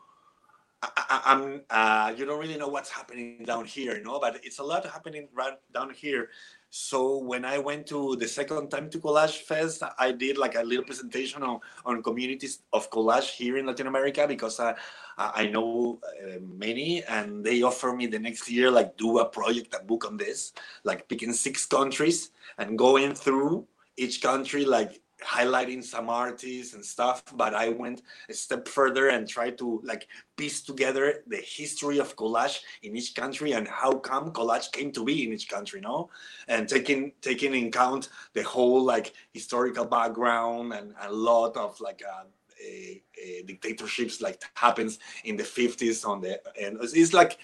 I, 0.83 1.23
am 1.27 1.63
uh, 1.71 2.13
you 2.17 2.25
don't 2.25 2.41
really 2.41 2.59
know 2.59 2.69
what's 2.69 2.91
happening 2.91 3.45
down 3.45 3.65
here, 3.65 4.03
know, 4.03 4.19
but 4.19 4.41
it's 4.43 4.59
a 4.59 4.65
lot 4.65 4.85
happening 4.85 5.29
right 5.33 5.55
down 5.73 5.91
here. 5.95 6.31
So 6.75 7.19
when 7.19 7.45
I 7.45 7.59
went 7.59 7.87
to 7.89 8.17
the 8.17 8.27
second 8.27 8.71
time 8.71 8.89
to 8.89 8.99
Kolaj 8.99 9.43
Fest, 9.43 9.83
I 9.99 10.11
did 10.11 10.39
like 10.39 10.55
a 10.55 10.63
little 10.63 10.87
presentation 10.87 11.43
on, 11.43 11.61
on 11.85 12.03
communities 12.03 12.61
of 12.73 12.91
collage 12.91 13.29
here 13.29 13.59
in 13.59 13.67
Latin 13.67 13.89
America 13.89 14.25
because 14.27 14.59
I, 14.59 14.75
I 15.19 15.49
know 15.49 16.01
uh, 16.03 16.39
many 16.41 17.05
and 17.05 17.45
they 17.45 17.61
offer 17.61 17.93
me 17.93 18.07
the 18.07 18.19
next 18.19 18.51
year 18.51 18.71
like 18.71 18.97
do 18.97 19.19
a 19.19 19.27
project, 19.27 19.77
a 19.79 19.85
book 19.85 20.07
on 20.07 20.17
this, 20.17 20.55
like 20.83 21.07
picking 21.09 21.35
six 21.35 21.67
countries 21.67 22.31
and 22.57 22.79
going 22.79 23.15
through 23.15 23.67
each 23.99 24.23
country 24.23 24.65
like 24.65 24.99
highlighting 25.25 25.83
some 25.83 26.09
artists 26.09 26.75
and 26.75 26.85
stuff 26.85 27.23
but 27.37 27.55
i 27.55 27.69
went 27.69 28.03
a 28.29 28.35
step 28.35 28.67
further 28.69 29.09
and 29.09 29.29
tried 29.29 29.57
to 29.57 29.81
like 29.85 30.09
piece 30.37 30.63
together 30.63 31.23
the 31.27 31.37
history 31.37 31.99
of 31.99 32.17
collage 32.17 32.61
in 32.83 32.97
each 32.97 33.15
country 33.15 33.53
and 33.53 33.69
how 33.69 33.93
come 33.93 34.33
collage 34.33 34.73
came 34.73 34.91
to 34.91 35.05
be 35.05 35.25
in 35.25 35.33
each 35.33 35.49
country 35.49 35.81
no? 35.81 36.09
And 36.49 36.69
taking 36.69 37.13
taking 37.21 37.55
in 37.55 37.71
count 37.71 38.09
the 38.33 38.43
whole 38.43 38.83
like 38.83 39.13
historical 39.33 39.85
background 39.85 40.73
and 40.73 40.95
a 41.01 41.13
lot 41.13 41.57
of 41.57 41.81
like 41.81 42.03
uh, 42.07 42.25
a, 42.65 43.03
a 43.23 43.43
dictatorships 43.43 44.21
like 44.21 44.43
happens 44.55 44.99
in 45.25 45.37
the 45.37 45.43
50s 45.43 46.07
on 46.07 46.21
the 46.21 46.41
and 46.61 46.79
it's 46.81 47.13
like 47.13 47.39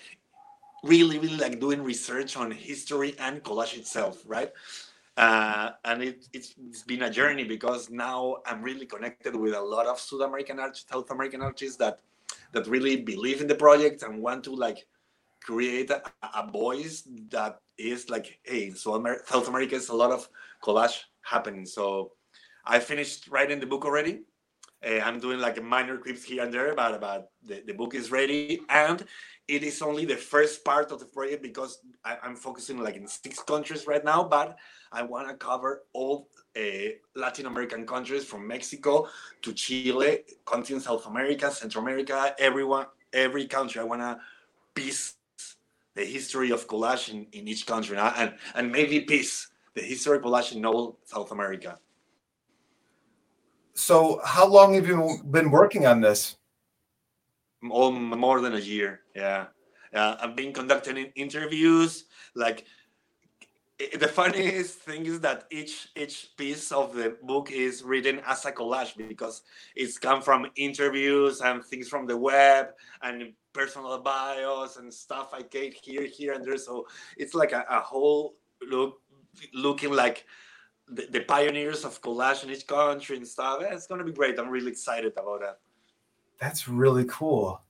really 0.84 1.18
really 1.18 1.36
like 1.36 1.60
doing 1.60 1.82
research 1.82 2.36
on 2.36 2.50
history 2.50 3.14
and 3.18 3.42
collage 3.42 3.76
itself 3.76 4.22
right 4.26 4.52
uh, 5.18 5.72
and 5.84 6.02
it, 6.02 6.28
it's, 6.32 6.54
it's 6.68 6.82
been 6.84 7.02
a 7.02 7.10
journey 7.10 7.42
because 7.42 7.90
now 7.90 8.36
I'm 8.46 8.62
really 8.62 8.86
connected 8.86 9.34
with 9.34 9.52
a 9.52 9.60
lot 9.60 9.86
of 9.86 9.98
South 9.98 10.22
American 10.22 10.60
artists, 10.60 10.88
South 10.88 11.10
American 11.10 11.42
artists 11.42 11.76
that 11.78 11.98
that 12.52 12.66
really 12.68 12.96
believe 12.96 13.40
in 13.40 13.48
the 13.48 13.54
project 13.54 14.02
and 14.04 14.22
want 14.22 14.44
to 14.44 14.54
like 14.54 14.86
create 15.42 15.90
a, 15.90 16.02
a 16.22 16.48
voice 16.50 17.02
that 17.30 17.58
is 17.76 18.08
like, 18.08 18.38
hey, 18.44 18.70
so 18.70 18.96
Amer- 18.96 19.22
South 19.26 19.48
America 19.48 19.74
is 19.74 19.88
a 19.88 19.94
lot 19.94 20.12
of 20.12 20.28
collage 20.62 21.00
happening. 21.22 21.66
So 21.66 22.12
I 22.64 22.78
finished 22.78 23.28
writing 23.28 23.58
the 23.58 23.66
book 23.66 23.84
already. 23.84 24.20
Uh, 24.86 25.00
I'm 25.00 25.18
doing 25.18 25.40
like 25.40 25.58
a 25.58 25.60
minor 25.60 25.98
clips 25.98 26.24
here 26.24 26.44
and 26.44 26.52
there, 26.52 26.74
but 26.74 27.00
but 27.00 27.30
the, 27.44 27.62
the 27.66 27.72
book 27.72 27.94
is 27.94 28.10
ready, 28.10 28.60
and 28.68 29.04
it 29.48 29.62
is 29.62 29.82
only 29.82 30.04
the 30.04 30.16
first 30.16 30.64
part 30.64 30.92
of 30.92 31.00
the 31.00 31.06
project 31.06 31.42
because 31.42 31.80
I, 32.04 32.18
am 32.22 32.36
focusing 32.36 32.78
like 32.78 32.96
in 32.96 33.08
six 33.08 33.42
countries 33.42 33.86
right 33.86 34.04
now, 34.04 34.22
but 34.22 34.56
I 34.92 35.02
want 35.02 35.28
to 35.28 35.34
cover 35.34 35.82
all 35.92 36.28
uh, 36.56 36.90
Latin 37.16 37.46
American 37.46 37.86
countries 37.86 38.24
from 38.24 38.46
Mexico 38.46 39.08
to 39.42 39.52
Chile, 39.52 40.20
continent 40.44 40.84
South 40.84 41.06
America, 41.06 41.50
Central 41.50 41.82
America, 41.82 42.34
everyone, 42.38 42.86
every 43.12 43.46
country. 43.46 43.80
I 43.80 43.84
want 43.84 44.02
to 44.02 44.20
piece 44.74 45.14
the 45.94 46.04
history 46.04 46.52
of 46.52 46.68
collage 46.68 47.08
in, 47.08 47.26
in 47.32 47.48
each 47.48 47.66
country 47.66 47.96
and, 47.96 48.34
and 48.54 48.70
maybe 48.70 49.00
piece 49.00 49.48
the 49.74 49.82
history 49.82 50.16
of 50.16 50.22
collage 50.22 50.54
in 50.54 50.64
all 50.64 50.98
South 51.04 51.32
America. 51.32 51.78
So, 53.78 54.20
how 54.24 54.44
long 54.44 54.74
have 54.74 54.88
you 54.88 55.20
been 55.30 55.52
working 55.52 55.86
on 55.86 56.00
this? 56.00 56.34
All, 57.70 57.92
more 57.92 58.40
than 58.40 58.54
a 58.54 58.58
year. 58.58 59.02
Yeah. 59.14 59.46
Uh, 59.94 60.16
I've 60.20 60.34
been 60.34 60.52
conducting 60.52 60.96
interviews. 61.14 62.06
Like 62.34 62.66
the 63.78 64.08
funniest 64.20 64.80
thing 64.80 65.06
is 65.06 65.20
that 65.20 65.44
each 65.52 65.90
each 65.94 66.36
piece 66.36 66.72
of 66.72 66.92
the 66.92 67.16
book 67.22 67.52
is 67.52 67.84
written 67.84 68.20
as 68.26 68.44
a 68.46 68.50
collage 68.50 68.96
because 68.96 69.42
it's 69.76 69.96
come 69.96 70.22
from 70.22 70.50
interviews 70.56 71.40
and 71.40 71.64
things 71.64 71.88
from 71.88 72.04
the 72.04 72.16
web 72.16 72.70
and 73.02 73.32
personal 73.52 73.96
bios 74.00 74.76
and 74.76 74.92
stuff 74.92 75.28
I 75.32 75.42
get 75.42 75.72
here, 75.72 76.02
here, 76.04 76.32
and 76.32 76.44
there. 76.44 76.58
So 76.58 76.88
it's 77.16 77.32
like 77.32 77.52
a, 77.52 77.64
a 77.70 77.78
whole 77.78 78.34
look 78.68 79.00
looking 79.54 79.92
like 79.92 80.26
the, 80.90 81.06
the, 81.10 81.20
pioneers 81.20 81.84
of 81.84 82.00
collage 82.00 82.44
in 82.44 82.50
each 82.50 82.66
country 82.66 83.16
and 83.16 83.26
stuff. 83.26 83.62
Eh, 83.62 83.68
it's 83.72 83.86
gonna 83.86 84.04
be 84.04 84.12
great. 84.12 84.38
I'm 84.38 84.48
really 84.48 84.70
excited 84.70 85.12
about 85.16 85.40
that. 85.40 85.58
That's 86.40 86.68
really 86.68 87.04
cool. 87.04 87.60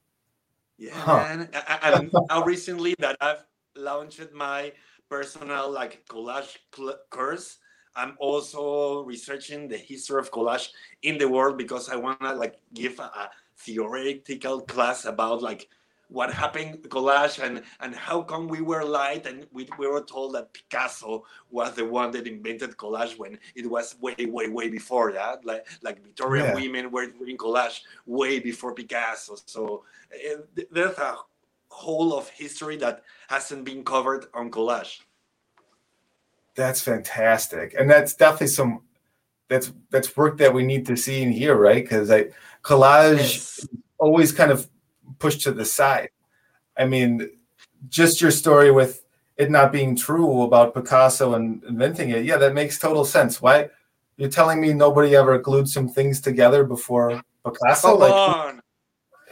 Yeah, 0.77 0.95
huh. 0.95 1.17
man. 1.17 1.49
And 1.83 2.13
now 2.29 2.45
recently 2.45 2.95
that 2.99 3.17
I've 3.21 3.45
launched 3.75 4.33
my 4.33 4.73
personal 5.09 5.71
like 5.71 6.07
collage 6.07 6.59
cl- 6.75 7.01
course, 7.11 7.59
I'm 7.97 8.17
also 8.19 9.03
researching 9.03 9.69
the 9.69 9.77
history 9.77 10.21
of 10.21 10.31
collage 10.31 10.69
in 11.03 11.19
the 11.19 11.29
world 11.29 11.59
because 11.59 11.89
I 11.89 11.97
wanna 11.97 12.35
like 12.35 12.61
give 12.75 12.99
a, 13.01 13.05
a 13.05 13.31
theoretical 13.57 14.61
class 14.61 15.05
about 15.05 15.43
like 15.43 15.69
what 16.09 16.33
happened 16.33 16.83
collage 16.89 17.39
and 17.43 17.63
and 17.81 17.95
how 17.95 18.23
come 18.23 18.49
we 18.49 18.61
were 18.61 18.83
light 18.83 19.27
and 19.27 19.47
we, 19.53 19.69
we 19.79 19.87
were 19.87 20.03
told 20.03 20.35
that 20.35 20.53
picasso 20.55 21.23
was 21.51 21.73
the 21.75 21.85
one 21.85 22.11
that 22.11 22.27
invented 22.27 22.77
collage 22.77 23.19
when 23.19 23.39
it 23.55 23.69
was 23.69 23.97
way 24.01 24.15
way 24.19 24.49
way 24.49 24.69
before 24.69 25.13
that 25.13 25.45
like 25.45 25.67
like 25.83 26.03
victorian 26.03 26.47
yeah. 26.47 26.55
women 26.55 26.91
were 26.91 27.07
doing 27.07 27.37
collage 27.37 27.81
way 28.07 28.39
before 28.39 28.75
picasso. 28.75 29.37
So 29.45 29.85
uh, 30.13 30.41
there's 30.71 30.99
a 30.99 31.17
whole 31.71 32.17
of 32.17 32.29
history 32.31 32.77
that 32.77 33.03
hasn't 33.29 33.65
been 33.65 33.85
covered 33.85 34.27
on 34.35 34.51
collage. 34.51 35.01
That's 36.55 36.81
fantastic. 36.81 37.75
And 37.79 37.89
that's 37.89 38.15
definitely 38.15 38.49
some 38.49 38.83
that's 39.49 39.73
that's 39.91 40.17
work 40.17 40.39
that 40.39 40.53
we 40.53 40.65
need 40.65 40.87
to 40.87 40.97
see 40.97 41.23
and 41.23 41.33
hear 41.33 41.55
right? 41.55 41.85
Because 41.85 42.11
i 42.11 42.27
collage 42.63 43.19
yes. 43.19 43.69
always 43.99 44.33
kind 44.33 44.51
of 44.51 44.69
pushed 45.19 45.43
to 45.43 45.53
the 45.53 45.65
side. 45.65 46.11
I 46.77 46.85
mean, 46.87 47.31
just 47.89 48.21
your 48.21 48.31
story 48.31 48.71
with 48.71 49.05
it 49.37 49.51
not 49.51 49.73
being 49.73 49.97
true 49.97 50.43
about 50.43 50.75
Picasso 50.75 51.35
and 51.35 51.63
inventing 51.65 52.11
it, 52.11 52.25
yeah, 52.25 52.37
that 52.37 52.55
makes 52.55 52.79
total 52.79 53.05
sense. 53.05 53.41
Why 53.41 53.71
you're 54.17 54.29
telling 54.29 54.61
me 54.61 54.73
nobody 54.73 55.15
ever 55.15 55.39
glued 55.39 55.69
some 55.69 55.89
things 55.89 56.21
together 56.21 56.65
before 56.65 57.23
Picasso? 57.45 57.93
Come 57.93 58.01
like, 58.01 58.13
on. 58.13 58.63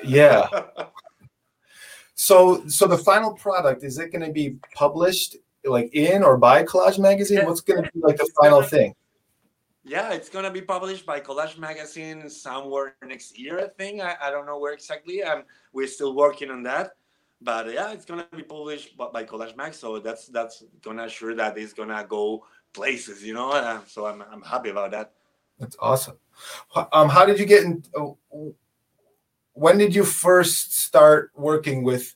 Yeah. 0.05 0.47
so, 2.15 2.67
so 2.69 2.87
the 2.87 2.99
final 2.99 3.33
product 3.33 3.83
is 3.83 3.99
it 3.99 4.13
going 4.13 4.25
to 4.25 4.33
be 4.33 4.57
published 4.75 5.37
like 5.65 5.93
in 5.93 6.23
or 6.23 6.37
by 6.37 6.63
Kolaj 6.63 6.99
Magazine? 6.99 7.45
What's 7.45 7.61
going 7.61 7.83
to 7.83 7.91
be 7.93 8.01
like 8.01 8.17
the 8.17 8.31
final 8.41 8.63
thing? 8.63 8.95
Yeah, 9.89 10.13
it's 10.13 10.29
gonna 10.29 10.51
be 10.51 10.63
published 10.63 11.07
by 11.07 11.21
Kolaj 11.21 11.59
Magazine 11.59 12.29
somewhere 12.29 12.97
next 13.07 13.39
year, 13.39 13.61
I 13.61 13.69
think. 13.69 14.03
I, 14.03 14.17
I 14.21 14.31
don't 14.33 14.45
know 14.45 14.59
where 14.59 14.73
exactly. 14.73 15.23
Um, 15.23 15.45
we're 15.73 15.87
still 15.87 16.13
working 16.13 16.51
on 16.51 16.65
that, 16.65 16.97
but 17.41 17.73
yeah, 17.73 17.93
it's 17.93 18.05
gonna 18.05 18.27
be 18.35 18.43
published 18.43 18.97
by 18.97 19.23
Kolaj 19.23 19.57
Mag. 19.57 19.75
So 19.75 20.01
that's 20.01 20.27
that's 20.27 20.65
gonna 20.83 21.05
assure 21.05 21.37
that 21.37 21.57
it's 21.57 21.73
gonna 21.73 22.05
go 22.09 22.45
places, 22.73 23.23
you 23.23 23.33
know. 23.33 23.53
Uh, 23.53 23.79
so 23.87 24.07
I'm 24.07 24.23
I'm 24.23 24.43
happy 24.43 24.71
about 24.71 24.91
that. 24.91 25.13
That's 25.61 25.77
awesome. 25.79 26.19
Um, 26.93 27.09
how 27.09 27.25
did 27.25 27.39
you 27.39 27.47
get 27.47 27.63
in? 27.63 27.85
Uh, 27.97 28.11
when 29.53 29.79
did 29.79 29.95
you 29.95 30.05
first 30.05 30.77
start 30.81 31.31
working 31.37 31.85
with 31.85 32.13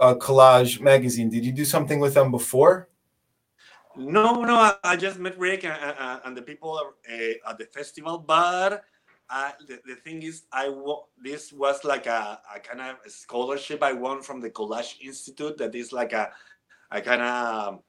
uh, 0.00 0.16
Kolaj 0.16 0.80
Magazine? 0.80 1.30
Did 1.30 1.44
you 1.44 1.52
do 1.52 1.64
something 1.64 2.00
with 2.00 2.14
them 2.14 2.32
before? 2.32 2.88
No, 3.96 4.42
no, 4.42 4.56
I, 4.56 4.74
I 4.84 4.96
just 4.96 5.18
met 5.18 5.38
Ric 5.38 5.64
and, 5.64 5.76
and, 6.24 6.36
the 6.36 6.42
people 6.42 6.80
uh, 7.10 7.50
at 7.50 7.58
the 7.58 7.66
festival, 7.66 8.18
but 8.18 8.84
uh, 9.28 9.50
the, 9.66 9.80
the 9.86 9.94
thing 9.96 10.22
is, 10.22 10.44
I 10.52 10.72
this 11.22 11.52
was 11.52 11.84
like 11.84 12.06
a, 12.06 12.40
a 12.54 12.60
kind 12.60 12.80
of 12.80 13.10
scholarship 13.10 13.82
I 13.82 13.92
won 13.92 14.22
from 14.22 14.40
the 14.40 14.50
Kolaj 14.50 15.00
Institute. 15.00 15.58
That 15.58 15.74
is 15.74 15.92
like 15.92 16.12
a, 16.12 16.30
a 16.90 17.00
kind 17.00 17.22
of 17.22 17.80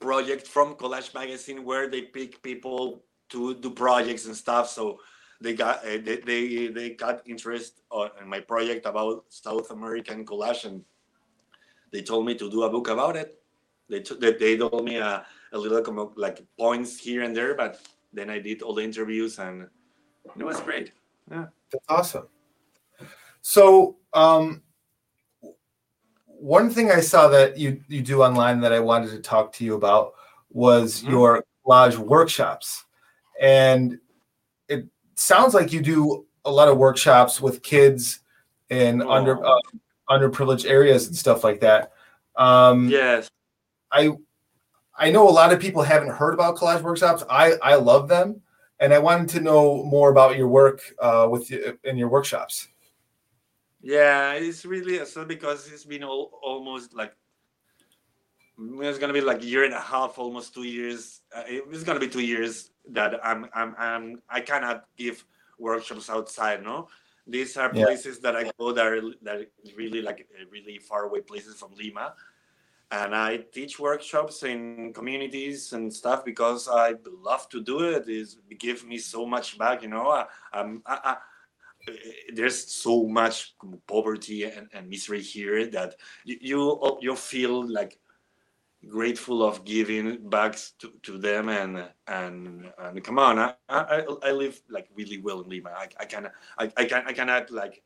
project 0.00 0.46
from 0.46 0.74
Kolaj 0.74 1.14
Magazine 1.14 1.64
where 1.64 1.88
they 1.88 2.02
pick 2.02 2.42
people 2.42 3.04
to 3.30 3.54
do 3.54 3.70
projects 3.70 4.26
and 4.26 4.36
stuff. 4.36 4.68
So 4.68 5.00
they 5.40 5.54
got 5.54 5.84
uh, 5.84 5.98
they, 6.02 6.20
they 6.24 6.66
they 6.68 6.90
got 6.90 7.22
interest 7.26 7.82
in 8.20 8.28
my 8.28 8.40
project 8.40 8.86
about 8.86 9.24
South 9.28 9.70
American 9.70 10.24
collage, 10.24 10.64
and 10.64 10.84
they 11.92 12.02
told 12.02 12.26
me 12.26 12.34
to 12.36 12.50
do 12.50 12.62
a 12.62 12.70
book 12.70 12.88
about 12.88 13.16
it. 13.16 13.43
They 13.88 14.00
took 14.00 14.20
they, 14.20 14.32
they 14.32 14.56
told 14.56 14.84
me 14.84 14.96
a, 14.96 15.26
a 15.52 15.58
little 15.58 16.12
like 16.16 16.42
points 16.58 16.98
here 16.98 17.22
and 17.22 17.36
there, 17.36 17.54
but 17.54 17.80
then 18.12 18.30
I 18.30 18.38
did 18.38 18.62
all 18.62 18.74
the 18.74 18.82
interviews 18.82 19.38
and 19.38 19.68
it 20.38 20.44
was 20.44 20.60
great. 20.60 20.92
Yeah, 21.30 21.46
that's 21.70 21.84
awesome. 21.88 22.28
So, 23.42 23.96
um, 24.12 24.62
one 26.26 26.70
thing 26.70 26.90
I 26.90 27.00
saw 27.00 27.28
that 27.28 27.58
you 27.58 27.80
you 27.88 28.02
do 28.02 28.22
online 28.22 28.60
that 28.60 28.72
I 28.72 28.80
wanted 28.80 29.10
to 29.10 29.20
talk 29.20 29.52
to 29.54 29.64
you 29.64 29.74
about 29.74 30.14
was 30.50 31.00
mm-hmm. 31.00 31.10
your 31.10 31.44
collage 31.66 31.98
workshops, 31.98 32.84
and 33.40 33.98
it 34.68 34.86
sounds 35.14 35.54
like 35.54 35.72
you 35.72 35.80
do 35.80 36.26
a 36.44 36.50
lot 36.50 36.68
of 36.68 36.78
workshops 36.78 37.40
with 37.40 37.62
kids 37.62 38.20
in 38.70 39.02
oh. 39.02 39.10
under 39.10 39.44
uh, 39.44 39.60
underprivileged 40.10 40.68
areas 40.68 41.06
and 41.06 41.16
stuff 41.16 41.44
like 41.44 41.60
that. 41.60 41.92
Um, 42.36 42.88
yes. 42.88 43.30
I 43.94 44.10
I 44.96 45.10
know 45.10 45.28
a 45.28 45.30
lot 45.30 45.52
of 45.52 45.60
people 45.60 45.82
haven't 45.82 46.10
heard 46.10 46.34
about 46.34 46.56
collage 46.56 46.82
workshops. 46.82 47.22
I 47.30 47.54
I 47.62 47.76
love 47.76 48.08
them, 48.08 48.42
and 48.80 48.92
I 48.92 48.98
wanted 48.98 49.28
to 49.30 49.40
know 49.40 49.84
more 49.84 50.10
about 50.10 50.36
your 50.36 50.48
work 50.48 50.82
uh, 51.00 51.28
with 51.30 51.50
you 51.50 51.78
in 51.84 51.96
your 51.96 52.08
workshops. 52.08 52.68
Yeah, 53.80 54.32
it's 54.32 54.64
really 54.64 55.04
so 55.04 55.24
because 55.24 55.70
it's 55.70 55.84
been 55.84 56.04
all, 56.04 56.40
almost 56.42 56.94
like 56.94 57.14
it's 58.58 58.98
gonna 58.98 59.12
be 59.12 59.20
like 59.20 59.42
a 59.42 59.46
year 59.46 59.64
and 59.64 59.74
a 59.74 59.80
half, 59.80 60.18
almost 60.18 60.54
two 60.54 60.64
years. 60.64 61.22
Uh, 61.34 61.44
it's 61.46 61.84
gonna 61.84 62.00
be 62.00 62.08
two 62.08 62.24
years 62.24 62.70
that 62.90 63.20
I'm 63.24 63.46
I'm, 63.54 63.74
I'm 63.78 64.22
I 64.28 64.40
cannot 64.40 64.86
give 64.96 65.24
workshops 65.58 66.10
outside. 66.10 66.64
No, 66.64 66.88
these 67.26 67.56
are 67.56 67.70
places 67.70 68.18
yeah. 68.18 68.32
that 68.32 68.36
I 68.36 68.50
go 68.58 68.72
that 68.72 68.86
are 68.86 69.02
that 69.22 69.36
are 69.36 69.46
really 69.76 70.02
like 70.02 70.26
really 70.50 70.78
far 70.78 71.04
away 71.04 71.20
places 71.20 71.56
from 71.60 71.74
Lima 71.74 72.14
and 72.90 73.14
I 73.14 73.38
teach 73.52 73.78
workshops 73.80 74.42
in 74.42 74.92
communities 74.92 75.72
and 75.72 75.92
stuff 75.92 76.24
because 76.24 76.68
I 76.68 76.94
love 77.22 77.48
to 77.50 77.62
do 77.62 77.80
it. 77.80 78.04
It 78.08 78.58
gives 78.58 78.84
me 78.84 78.98
so 78.98 79.26
much 79.26 79.58
back, 79.58 79.82
you 79.82 79.88
know. 79.88 80.08
I, 80.08 80.26
I, 80.52 80.78
I, 80.86 81.16
there's 82.32 82.72
so 82.72 83.06
much 83.06 83.54
poverty 83.86 84.44
and, 84.44 84.68
and 84.72 84.88
misery 84.88 85.20
here 85.20 85.66
that 85.66 85.96
you, 86.24 86.38
you 86.40 86.98
you 87.00 87.16
feel 87.16 87.70
like 87.70 87.98
grateful 88.88 89.42
of 89.42 89.64
giving 89.64 90.28
back 90.28 90.56
to, 90.78 90.92
to 91.02 91.18
them 91.18 91.48
and 91.48 91.88
and 92.06 92.72
and 92.78 93.04
come 93.04 93.18
on 93.18 93.38
I, 93.38 93.54
I 93.68 94.04
I 94.22 94.32
live 94.32 94.60
like 94.68 94.88
really 94.94 95.18
well 95.18 95.40
in 95.40 95.48
Lima 95.48 95.70
I, 95.76 95.88
I 95.98 96.04
can 96.04 96.30
I, 96.58 96.70
I 96.76 96.84
can 96.84 97.02
I 97.06 97.12
cannot 97.12 97.50
like 97.50 97.82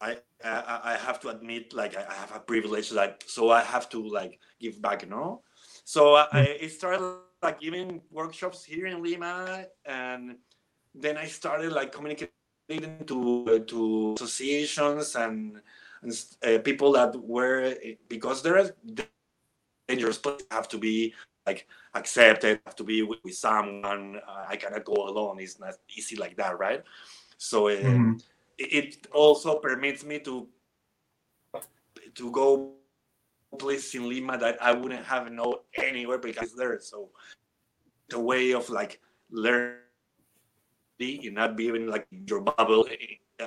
I, 0.00 0.18
I 0.44 0.80
I 0.84 0.96
have 0.96 1.18
to 1.20 1.28
admit 1.28 1.72
like 1.72 1.96
I 1.96 2.14
have 2.14 2.34
a 2.34 2.40
privilege 2.40 2.92
like 2.92 3.24
so 3.26 3.50
I 3.50 3.62
have 3.62 3.88
to 3.90 4.06
like 4.08 4.38
give 4.60 4.80
back 4.80 5.02
you 5.02 5.08
know 5.08 5.42
so 5.88 6.16
I, 6.16 6.26
hmm. 6.30 6.64
it 6.64 6.70
started 6.72 7.00
like 7.42 7.60
giving 7.60 8.02
workshops 8.10 8.62
here 8.62 8.86
in 8.86 9.02
Lima, 9.02 9.64
and 9.86 10.36
then 10.94 11.16
I 11.16 11.24
started 11.24 11.72
like 11.72 11.92
communicating 11.92 13.06
to 13.06 13.64
to 13.66 14.14
associations 14.20 15.16
and, 15.16 15.56
and 16.02 16.12
uh, 16.44 16.58
people 16.60 16.92
that 16.92 17.16
were 17.16 17.74
because 18.06 18.42
there 18.42 18.58
are 18.58 18.68
dangerous 19.88 20.18
places 20.18 20.46
have 20.50 20.68
to 20.68 20.76
be 20.76 21.14
like 21.46 21.66
accepted, 21.94 22.60
have 22.66 22.76
to 22.76 22.84
be 22.84 23.00
with, 23.00 23.20
with 23.24 23.36
someone. 23.36 24.20
Uh, 24.28 24.44
I 24.46 24.56
cannot 24.56 24.84
go 24.84 25.08
alone. 25.08 25.40
It's 25.40 25.58
not 25.58 25.76
easy 25.96 26.16
like 26.16 26.36
that, 26.36 26.58
right? 26.58 26.82
So 27.38 27.68
uh, 27.68 27.80
mm-hmm. 27.80 28.12
It, 28.58 29.06
also 29.12 29.58
permits 29.58 30.04
me 30.04 30.18
to 30.20 30.48
to 32.14 32.30
go 32.30 32.74
places 33.58 33.94
in 33.94 34.08
Lima 34.08 34.36
that 34.38 34.60
I 34.62 34.72
wouldn't 34.72 35.04
have 35.04 35.30
know 35.32 35.60
anywhere 35.74 36.18
because 36.18 36.54
there. 36.54 36.78
So 36.80 37.10
the 38.08 38.18
way 38.18 38.52
of 38.52 38.68
like 38.68 39.00
learning 39.30 39.78
and 41.00 41.34
not 41.34 41.56
being 41.56 41.86
like 41.86 42.06
your 42.26 42.40
bubble 42.40 42.86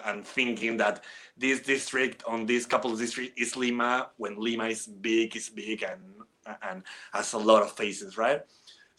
and 0.05 0.25
thinking 0.25 0.77
that 0.77 1.03
this 1.37 1.59
district 1.59 2.23
on 2.25 2.45
this 2.45 2.65
couple 2.65 2.95
district 2.95 3.37
is 3.37 3.55
Lima 3.55 4.09
when 4.17 4.39
Lima 4.39 4.65
is 4.65 4.87
big, 4.87 5.35
is 5.35 5.49
big 5.49 5.83
and 5.83 6.01
and 6.63 6.83
has 7.13 7.33
a 7.33 7.37
lot 7.37 7.61
of 7.61 7.71
faces, 7.73 8.17
right? 8.17 8.41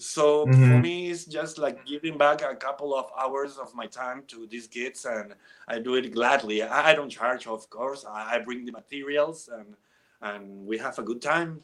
So 0.03 0.47
mm-hmm. 0.47 0.69
for 0.69 0.79
me, 0.79 1.11
it's 1.11 1.27
just 1.27 1.59
like 1.59 1.87
giving 1.87 2.19
back 2.19 2.43
a 2.43 2.57
couple 2.57 2.93
of 2.93 3.07
hours 3.17 3.57
of 3.57 3.73
my 3.75 3.87
time 3.87 4.25
to 4.29 4.47
these 4.49 4.67
kids, 4.67 5.05
and 5.05 5.35
I 5.69 5.79
do 5.79 5.95
it 5.95 6.12
gladly. 6.12 6.62
I, 6.62 6.93
don't 6.95 7.09
charge, 7.09 7.47
of 7.47 7.71
course. 7.71 8.05
I, 8.05 8.41
bring 8.41 8.65
the 8.65 8.73
materials, 8.73 9.49
and 9.53 9.77
and 10.21 10.67
we 10.67 10.77
have 10.79 10.99
a 10.99 11.03
good 11.03 11.23
time. 11.23 11.61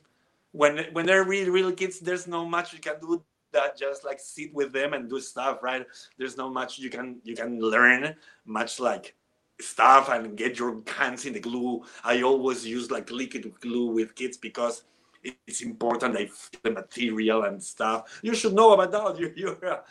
When 0.53 0.87
when 0.93 1.05
they're 1.05 1.25
really 1.25 1.51
really 1.51 1.75
kids, 1.75 1.99
there's 1.99 2.29
no 2.29 2.47
much 2.47 2.73
you 2.73 2.79
can 2.79 3.01
do 3.01 3.25
that 3.53 3.77
just 3.77 4.05
like 4.05 4.21
sit 4.21 4.55
with 4.55 4.73
them 4.73 4.93
and 4.93 5.11
do 5.11 5.21
stuff, 5.21 5.59
right? 5.61 5.85
There's 6.17 6.37
not 6.37 6.53
much 6.53 6.79
you 6.79 6.91
can 6.91 7.21
you 7.25 7.35
can 7.35 7.59
learn 7.59 8.15
much 8.47 8.79
like 8.79 9.17
stuff 9.61 10.09
and 10.11 10.37
get 10.37 10.59
your 10.59 10.81
hands 10.87 11.27
in 11.27 11.33
the 11.33 11.41
glue. 11.41 11.83
I 12.05 12.23
always 12.23 12.65
use 12.65 12.91
like 12.91 13.11
liquid 13.11 13.53
glue 13.61 13.87
with 13.87 14.15
kids 14.15 14.37
because 14.37 14.85
it's 15.23 15.63
important 15.63 16.15
they 16.15 16.27
feel 16.27 16.61
the 16.63 16.71
material 16.71 17.45
and 17.45 17.63
stuff. 17.63 18.21
You 18.23 18.35
should 18.35 18.55
know 18.55 18.73
about 18.73 18.93
that. 18.93 19.19
You're 19.19 19.33
you're 19.35 19.65
a, 19.65 19.83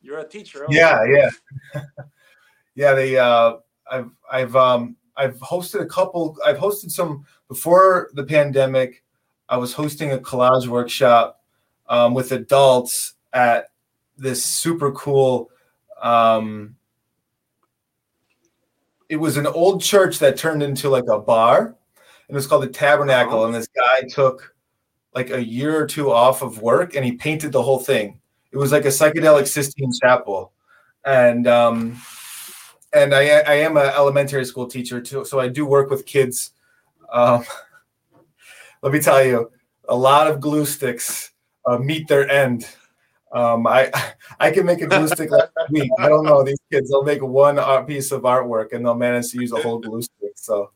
you're 0.00 0.18
a 0.18 0.28
teacher. 0.28 0.64
Also. 0.64 0.76
Yeah, 0.76 1.04
yeah, 1.04 1.30
yeah. 2.74 2.94
They 2.94 3.18
uh, 3.18 3.56
I've 3.90 4.10
I've 4.30 4.56
um 4.56 4.96
I've 5.16 5.36
hosted 5.38 5.80
a 5.80 5.86
couple. 5.86 6.36
I've 6.44 6.58
hosted 6.58 6.90
some 6.90 7.24
before 7.48 8.10
the 8.14 8.24
pandemic. 8.24 9.04
I 9.48 9.56
was 9.56 9.74
hosting 9.74 10.12
a 10.12 10.18
collage 10.18 10.66
workshop 10.66 11.40
um, 11.88 12.14
with 12.14 12.32
adults 12.32 13.14
at 13.32 13.70
this 14.16 14.44
super 14.44 14.92
cool. 14.92 15.50
Um, 16.00 16.76
it 19.08 19.16
was 19.16 19.36
an 19.36 19.46
old 19.46 19.82
church 19.82 20.18
that 20.20 20.38
turned 20.38 20.62
into 20.62 20.88
like 20.88 21.04
a 21.10 21.18
bar, 21.18 21.66
and 21.66 22.30
it 22.30 22.34
was 22.34 22.46
called 22.46 22.62
the 22.62 22.68
Tabernacle. 22.68 23.40
Uh-huh. 23.40 23.46
And 23.46 23.54
this 23.54 23.68
guy 23.68 24.08
took 24.08 24.54
like 25.14 25.30
a 25.30 25.44
year 25.44 25.76
or 25.76 25.86
two 25.86 26.10
off 26.10 26.42
of 26.42 26.62
work, 26.62 26.94
and 26.94 27.04
he 27.04 27.12
painted 27.12 27.52
the 27.52 27.62
whole 27.62 27.78
thing. 27.78 28.18
It 28.50 28.56
was 28.56 28.72
like 28.72 28.84
a 28.84 28.88
psychedelic 28.88 29.46
Sistine 29.46 29.92
chapel, 30.02 30.52
and 31.04 31.46
um, 31.46 32.00
and 32.92 33.14
I, 33.14 33.40
I 33.40 33.54
am 33.54 33.76
an 33.76 33.86
elementary 33.86 34.44
school 34.44 34.66
teacher 34.66 35.00
too, 35.00 35.24
so 35.24 35.40
I 35.40 35.48
do 35.48 35.66
work 35.66 35.90
with 35.90 36.06
kids. 36.06 36.52
Um, 37.12 37.44
let 38.82 38.92
me 38.92 39.00
tell 39.00 39.24
you, 39.24 39.50
a 39.88 39.96
lot 39.96 40.26
of 40.26 40.40
glue 40.40 40.66
sticks 40.66 41.32
uh, 41.66 41.78
meet 41.78 42.08
their 42.08 42.28
end. 42.28 42.66
Um, 43.32 43.66
I 43.66 43.90
I 44.40 44.50
can 44.50 44.66
make 44.66 44.80
a 44.82 44.86
glue 44.86 45.08
stick 45.08 45.30
last 45.30 45.50
week. 45.70 45.90
I 45.98 46.08
don't 46.08 46.24
know 46.24 46.42
these 46.42 46.60
kids. 46.70 46.90
They'll 46.90 47.02
make 47.02 47.22
one 47.22 47.56
piece 47.86 48.12
of 48.12 48.22
artwork 48.22 48.72
and 48.72 48.84
they'll 48.84 48.94
manage 48.94 49.30
to 49.32 49.40
use 49.40 49.52
a 49.52 49.62
whole 49.62 49.78
glue 49.78 50.02
stick. 50.02 50.32
So 50.36 50.70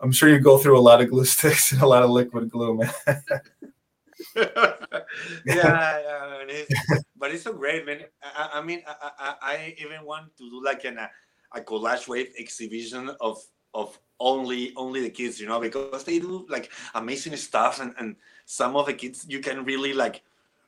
I'm 0.00 0.12
sure 0.12 0.28
you 0.28 0.38
go 0.38 0.58
through 0.58 0.78
a 0.78 0.80
lot 0.80 1.00
of 1.00 1.10
glue 1.10 1.24
sticks 1.36 1.72
and 1.72 1.82
a 1.82 1.86
lot 1.86 2.02
of 2.02 2.10
liquid 2.10 2.50
glue, 2.50 2.78
man. 2.78 2.92
yeah, 4.36 4.74
yeah 5.46 6.18
it's, 6.48 7.04
but 7.16 7.32
it's 7.32 7.44
so 7.44 7.52
great, 7.52 7.86
man. 7.86 8.04
I, 8.22 8.50
I 8.54 8.62
mean, 8.62 8.82
I, 8.86 9.10
I, 9.18 9.34
I, 9.42 9.74
even 9.78 10.04
want 10.04 10.36
to 10.38 10.48
do 10.50 10.64
like 10.64 10.84
an, 10.84 10.98
a 10.98 11.60
collage 11.60 12.08
wave 12.08 12.32
exhibition 12.38 13.10
of 13.20 13.42
of 13.74 13.98
only 14.20 14.72
only 14.76 15.02
the 15.02 15.10
kids, 15.10 15.40
you 15.40 15.46
know, 15.46 15.60
because 15.60 16.04
they 16.04 16.18
do 16.18 16.46
like 16.48 16.70
amazing 16.94 17.36
stuff, 17.36 17.80
and 17.80 17.94
and 17.98 18.16
some 18.44 18.76
of 18.76 18.86
the 18.86 18.94
kids 18.94 19.26
you 19.28 19.40
can 19.40 19.64
really 19.64 19.92
like 19.92 20.22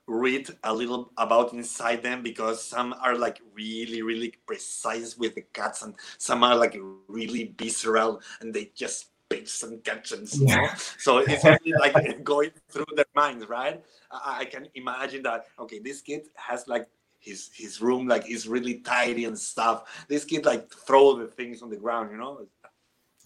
read 0.06 0.48
a 0.64 0.74
little 0.74 1.12
about 1.18 1.52
inside 1.52 2.02
them 2.02 2.20
because 2.20 2.64
some 2.64 2.92
are 3.00 3.16
like 3.16 3.40
really 3.54 4.02
really 4.02 4.34
precise 4.44 5.16
with 5.16 5.36
the 5.36 5.42
cuts 5.52 5.82
and 5.82 5.94
some 6.18 6.42
are 6.42 6.56
like 6.56 6.76
really 7.06 7.54
visceral 7.56 8.20
and 8.40 8.52
they 8.52 8.72
just 8.74 9.09
pitch 9.30 9.62
and 9.62 9.82
catch 9.84 10.12
and 10.12 10.28
yeah. 10.34 10.74
so 10.74 11.18
it's 11.18 11.44
really 11.44 11.72
like 11.78 11.94
going 12.24 12.50
through 12.68 12.84
their 12.96 13.06
minds 13.14 13.48
right? 13.48 13.82
I, 14.10 14.40
I 14.40 14.44
can 14.44 14.68
imagine 14.74 15.22
that 15.22 15.46
okay 15.58 15.78
this 15.78 16.02
kid 16.02 16.26
has 16.34 16.66
like 16.68 16.88
his 17.20 17.50
his 17.54 17.80
room 17.80 18.08
like 18.08 18.28
is 18.28 18.48
really 18.48 18.80
tidy 18.80 19.24
and 19.26 19.38
stuff. 19.38 20.06
This 20.08 20.24
kid 20.24 20.44
like 20.44 20.70
throw 20.72 21.16
the 21.16 21.26
things 21.26 21.62
on 21.62 21.70
the 21.70 21.76
ground 21.76 22.10
you 22.10 22.18
know? 22.18 22.46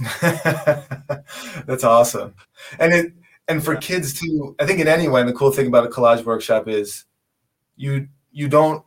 That's 1.66 1.84
awesome. 1.84 2.34
And 2.78 2.92
it 2.92 3.12
and 3.48 3.64
for 3.64 3.74
yeah. 3.74 3.80
kids 3.80 4.18
too 4.18 4.56
i 4.58 4.64
think 4.64 4.80
in 4.80 4.88
any 4.88 5.06
way 5.06 5.22
the 5.22 5.32
cool 5.32 5.50
thing 5.50 5.66
about 5.66 5.86
a 5.86 5.90
collage 5.90 6.24
workshop 6.24 6.66
is 6.66 7.04
you 7.76 8.08
you 8.32 8.48
don't 8.48 8.82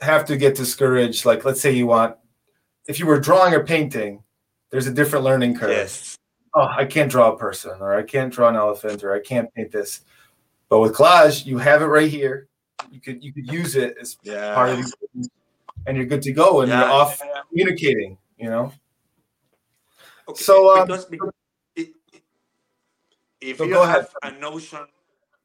have 0.00 0.24
to 0.26 0.36
get 0.36 0.54
discouraged. 0.54 1.24
Like 1.24 1.44
let's 1.44 1.60
say 1.60 1.72
you 1.72 1.86
want 1.86 2.16
if 2.86 2.98
you 2.98 3.06
were 3.06 3.18
drawing 3.18 3.54
or 3.54 3.64
painting 3.64 4.22
there's 4.70 4.86
a 4.86 4.92
different 4.92 5.24
learning 5.24 5.56
curve. 5.56 5.70
Yes. 5.70 6.13
Oh 6.54 6.68
i 6.76 6.84
can't 6.84 7.10
draw 7.10 7.32
a 7.32 7.38
person 7.38 7.72
or 7.80 7.94
i 7.94 8.02
can't 8.02 8.32
draw 8.32 8.48
an 8.48 8.56
elephant 8.56 9.02
or 9.04 9.14
i 9.14 9.20
can't 9.20 9.52
paint 9.54 9.70
this 9.70 10.00
but 10.68 10.80
with 10.80 10.94
collage 10.94 11.46
you 11.46 11.58
have 11.58 11.82
it 11.82 11.86
right 11.86 12.10
here 12.10 12.48
you 12.90 13.00
could 13.00 13.22
you 13.22 13.32
could 13.32 13.50
use 13.50 13.76
it 13.76 13.96
as 14.00 14.16
yeah. 14.22 14.54
part 14.54 14.70
of 14.70 14.78
the 14.78 15.28
and 15.86 15.96
you're 15.96 16.06
good 16.06 16.22
to 16.22 16.32
go 16.32 16.60
and 16.60 16.70
yeah. 16.70 16.80
you're 16.80 16.90
off 16.90 17.20
communicating 17.48 18.16
you 18.38 18.48
know 18.48 18.72
okay. 20.28 20.42
so 20.42 20.80
um, 20.80 20.86
because, 20.86 21.34
if 23.40 23.58
so 23.58 23.64
you 23.64 23.74
have 23.74 24.08
a 24.22 24.30
notion 24.32 24.80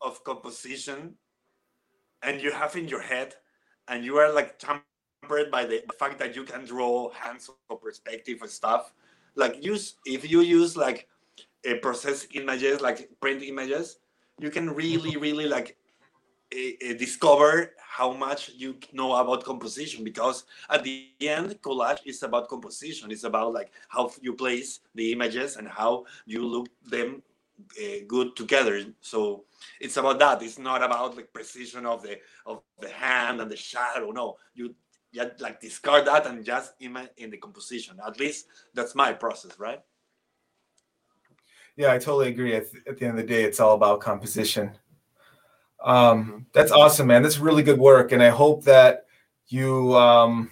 of 0.01 0.23
composition 0.23 1.15
and 2.23 2.41
you 2.41 2.51
have 2.51 2.75
in 2.75 2.87
your 2.87 3.01
head 3.01 3.35
and 3.89 4.05
you 4.05 4.17
are 4.17 4.31
like 4.31 4.57
tempered 4.57 5.51
by 5.51 5.65
the 5.65 5.83
fact 5.97 6.17
that 6.19 6.35
you 6.35 6.43
can 6.43 6.63
draw 6.65 7.11
hands 7.11 7.49
or 7.69 7.77
perspective 7.77 8.37
and 8.41 8.49
stuff 8.49 8.93
like 9.39 9.63
use 9.63 9.95
if 10.05 10.29
you 10.29 10.41
use 10.41 10.77
like 10.77 11.07
a 11.65 11.75
process 11.75 12.27
images 12.33 12.81
like 12.81 13.09
print 13.19 13.41
images 13.43 13.97
you 14.39 14.49
can 14.49 14.69
really 14.69 15.17
really 15.17 15.47
like 15.47 15.77
uh, 16.53 16.93
discover 16.97 17.71
how 17.77 18.13
much 18.13 18.51
you 18.55 18.75
know 18.93 19.13
about 19.15 19.43
composition 19.43 20.03
because 20.03 20.45
at 20.69 20.83
the 20.83 21.09
end 21.21 21.61
collage 21.61 21.99
is 22.05 22.23
about 22.23 22.47
composition 22.47 23.11
it's 23.11 23.23
about 23.23 23.53
like 23.53 23.71
how 23.87 24.11
you 24.21 24.33
place 24.33 24.79
the 24.95 25.11
images 25.11 25.57
and 25.57 25.67
how 25.67 26.05
you 26.25 26.45
look 26.45 26.67
them 26.85 27.21
uh, 27.77 28.05
good 28.07 28.35
together. 28.35 28.81
So 29.01 29.45
it's 29.79 29.97
about 29.97 30.19
that. 30.19 30.41
It's 30.41 30.57
not 30.57 30.83
about 30.83 31.15
the 31.15 31.23
precision 31.23 31.85
of 31.85 32.01
the 32.03 32.19
of 32.45 32.61
the 32.79 32.89
hand 32.89 33.41
and 33.41 33.51
the 33.51 33.57
shadow. 33.57 34.11
No, 34.11 34.37
you 34.53 34.75
just 35.13 35.41
like 35.41 35.59
discard 35.59 36.05
that 36.05 36.25
and 36.27 36.45
just 36.45 36.73
in, 36.79 36.97
in 37.17 37.29
the 37.29 37.37
composition. 37.37 37.97
At 38.05 38.19
least 38.19 38.45
that's 38.73 38.95
my 38.95 39.13
process, 39.13 39.57
right? 39.59 39.81
Yeah, 41.75 41.93
I 41.93 41.97
totally 41.97 42.27
agree. 42.27 42.55
At, 42.55 42.65
at 42.87 42.99
the 42.99 43.05
end 43.05 43.17
of 43.17 43.25
the 43.25 43.33
day, 43.33 43.43
it's 43.43 43.59
all 43.59 43.75
about 43.75 44.01
composition. 44.01 44.71
Um, 45.81 45.95
mm-hmm. 46.25 46.37
that's 46.53 46.71
awesome, 46.71 47.07
man. 47.07 47.23
That's 47.23 47.39
really 47.39 47.63
good 47.63 47.79
work, 47.79 48.11
and 48.11 48.21
I 48.21 48.29
hope 48.29 48.65
that 48.65 49.05
you 49.47 49.95
um, 49.95 50.51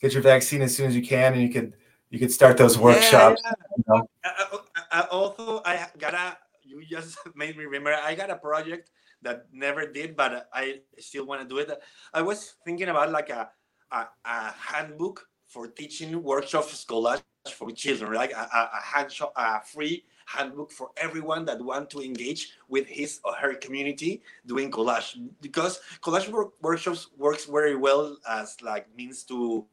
get 0.00 0.14
your 0.14 0.22
vaccine 0.22 0.62
as 0.62 0.74
soon 0.74 0.86
as 0.86 0.96
you 0.96 1.02
can, 1.02 1.34
and 1.34 1.42
you 1.42 1.50
could 1.50 1.74
you 2.08 2.18
could 2.18 2.32
start 2.32 2.56
those 2.56 2.78
workshops. 2.78 3.42
Yeah, 3.44 3.52
yeah. 3.52 3.74
You 3.76 3.84
know? 3.88 4.08
uh, 4.24 4.58
I 4.90 5.00
also 5.10 5.62
I 5.64 5.86
got 5.98 6.14
a 6.14 6.38
you 6.64 6.84
just 6.86 7.18
made 7.34 7.56
me 7.56 7.64
remember 7.64 7.92
I 7.92 8.14
got 8.14 8.30
a 8.30 8.36
project 8.36 8.90
that 9.22 9.46
never 9.52 9.86
did, 9.86 10.16
but 10.16 10.48
I 10.52 10.80
still 10.98 11.26
want 11.26 11.42
to 11.42 11.48
do 11.48 11.58
it. 11.58 11.70
I 12.14 12.22
was 12.22 12.54
thinking 12.64 12.88
about 12.88 13.12
like 13.12 13.28
a 13.28 13.50
a, 13.92 14.06
a 14.24 14.52
handbook 14.52 15.28
for 15.46 15.66
teaching 15.66 16.22
workshops 16.22 16.84
collage 16.84 17.22
for 17.52 17.70
children, 17.70 18.12
like 18.12 18.32
a, 18.32 18.48
a, 18.52 18.80
hand 18.82 19.10
shop, 19.10 19.32
a 19.36 19.60
free 19.60 20.04
handbook 20.26 20.70
for 20.70 20.90
everyone 20.96 21.44
that 21.44 21.60
want 21.60 21.90
to 21.90 22.00
engage 22.00 22.52
with 22.68 22.86
his 22.86 23.20
or 23.24 23.34
her 23.34 23.54
community 23.54 24.22
doing 24.46 24.70
collage 24.70 25.18
because 25.40 25.80
collage 26.02 26.28
work, 26.28 26.52
workshops 26.62 27.08
works 27.18 27.46
very 27.46 27.74
well 27.74 28.16
as 28.28 28.56
like 28.62 28.86
means 28.96 29.24
to 29.24 29.66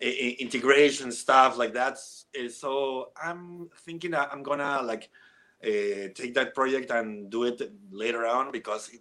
integration 0.00 1.12
stuff 1.12 1.58
like 1.58 1.74
that. 1.74 1.98
Eh, 2.34 2.48
so 2.48 3.10
I'm 3.20 3.68
thinking 3.84 4.14
I'm 4.14 4.42
gonna 4.42 4.82
like 4.82 5.10
uh, 5.64 6.08
take 6.14 6.34
that 6.34 6.54
project 6.54 6.90
and 6.90 7.30
do 7.30 7.44
it 7.44 7.60
later 7.90 8.26
on 8.26 8.50
because 8.50 8.88
it, 8.90 9.00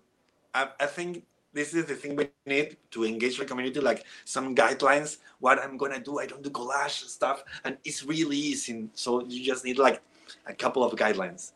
I, 0.53 0.69
I, 0.79 0.87
think 0.87 1.23
this 1.53 1.73
is 1.73 1.85
the 1.85 1.95
thing 1.95 2.15
we 2.15 2.29
need 2.45 2.77
to 2.91 3.05
engage 3.05 3.37
the 3.37 3.45
community, 3.45 3.79
like 3.79 4.05
some 4.25 4.55
guidelines, 4.55 5.17
what 5.39 5.59
I'm 5.59 5.77
gonna 5.77 5.99
do. 5.99 6.19
I 6.19 6.25
don't 6.25 6.43
do 6.43 6.49
collage 6.49 7.05
stuff, 7.07 7.43
and 7.63 7.77
it's 7.83 8.03
really 8.03 8.37
easy. 8.37 8.89
So 8.93 9.25
you 9.25 9.43
just 9.43 9.65
need 9.65 9.77
like 9.77 10.01
a 10.45 10.53
couple 10.53 10.83
of 10.83 10.93
guidelines. 10.93 11.53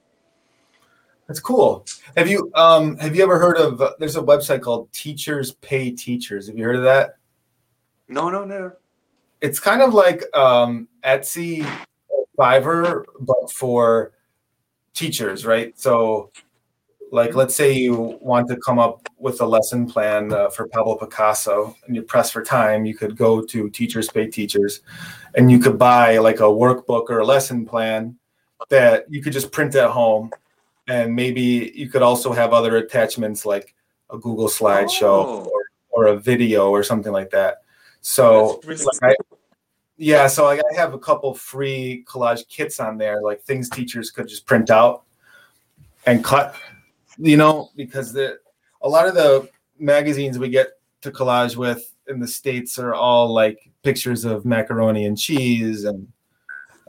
That's 1.27 1.39
cool. 1.39 1.85
Have 2.17 2.27
you 2.27 2.51
um 2.55 2.97
have 2.97 3.15
you 3.15 3.23
ever 3.23 3.39
heard 3.39 3.57
of 3.57 3.81
uh, 3.81 3.93
there's 3.99 4.15
a 4.15 4.21
website 4.21 4.61
called 4.61 4.91
Teachers 4.91 5.53
Pay 5.53 5.91
Teachers. 5.91 6.47
Have 6.47 6.57
you 6.57 6.65
heard 6.65 6.75
of 6.75 6.83
that? 6.83 7.17
No, 8.07 8.29
no, 8.29 8.43
no. 8.43 8.73
It's 9.41 9.59
kind 9.59 9.81
of 9.81 9.93
like 9.93 10.23
um 10.35 10.87
Etsy 11.03 11.65
Fiverr, 12.37 13.03
but 13.19 13.51
for 13.51 14.13
teachers, 14.93 15.45
right? 15.45 15.77
So 15.79 16.31
like 17.13 17.35
let's 17.35 17.53
say 17.53 17.71
you 17.71 18.17
want 18.21 18.47
to 18.47 18.57
come 18.57 18.79
up 18.79 19.07
with 19.19 19.39
a 19.41 19.45
lesson 19.45 19.85
plan 19.87 20.33
uh, 20.33 20.49
for 20.49 20.67
Pablo 20.67 20.95
Picasso 20.95 21.75
and 21.85 21.95
you're 21.95 22.03
pressed 22.03 22.33
for 22.33 22.43
time, 22.43 22.85
you 22.85 22.95
could 22.95 23.15
go 23.15 23.39
to 23.39 23.69
Teachers 23.69 24.09
Pay 24.09 24.25
Teachers 24.31 24.81
and 25.35 25.51
you 25.51 25.59
could 25.59 25.77
buy 25.77 26.17
like 26.17 26.39
a 26.39 26.49
workbook 26.61 27.11
or 27.11 27.19
a 27.19 27.25
lesson 27.25 27.67
plan 27.67 28.17
that 28.69 29.05
you 29.09 29.21
could 29.21 29.31
just 29.31 29.51
print 29.51 29.75
at 29.75 29.91
home 29.91 30.31
and 30.87 31.15
maybe 31.15 31.71
you 31.75 31.87
could 31.87 32.01
also 32.01 32.33
have 32.33 32.51
other 32.51 32.77
attachments 32.77 33.45
like 33.45 33.75
a 34.09 34.17
Google 34.17 34.47
slideshow 34.47 35.03
Oh. 35.03 35.51
or, 35.53 35.61
or 35.91 36.07
a 36.07 36.17
video 36.17 36.71
or 36.71 36.81
something 36.81 37.11
like 37.13 37.29
that. 37.29 37.61
So 38.01 38.59
really 38.65 38.83
like, 38.85 39.03
I, 39.03 39.15
yeah, 39.97 40.25
so 40.25 40.45
like 40.45 40.61
I 40.71 40.75
have 40.75 40.95
a 40.95 40.99
couple 40.99 41.31
free 41.35 42.03
collage 42.07 42.47
kits 42.47 42.79
on 42.79 42.97
there, 42.97 43.21
like 43.21 43.43
things 43.43 43.69
teachers 43.69 44.09
could 44.09 44.27
just 44.27 44.47
print 44.47 44.71
out 44.71 45.03
and 46.07 46.23
cut, 46.23 46.55
you 47.17 47.37
know, 47.37 47.69
because 47.75 48.13
the 48.13 48.37
a 48.81 48.89
lot 48.89 49.07
of 49.07 49.15
the 49.15 49.49
magazines 49.79 50.37
we 50.37 50.49
get 50.49 50.79
to 51.01 51.11
collage 51.11 51.55
with 51.55 51.93
in 52.07 52.19
the 52.19 52.27
states 52.27 52.77
are 52.79 52.93
all 52.93 53.33
like 53.33 53.71
pictures 53.83 54.25
of 54.25 54.45
macaroni 54.45 55.05
and 55.05 55.17
cheese 55.17 55.83
and 55.83 56.07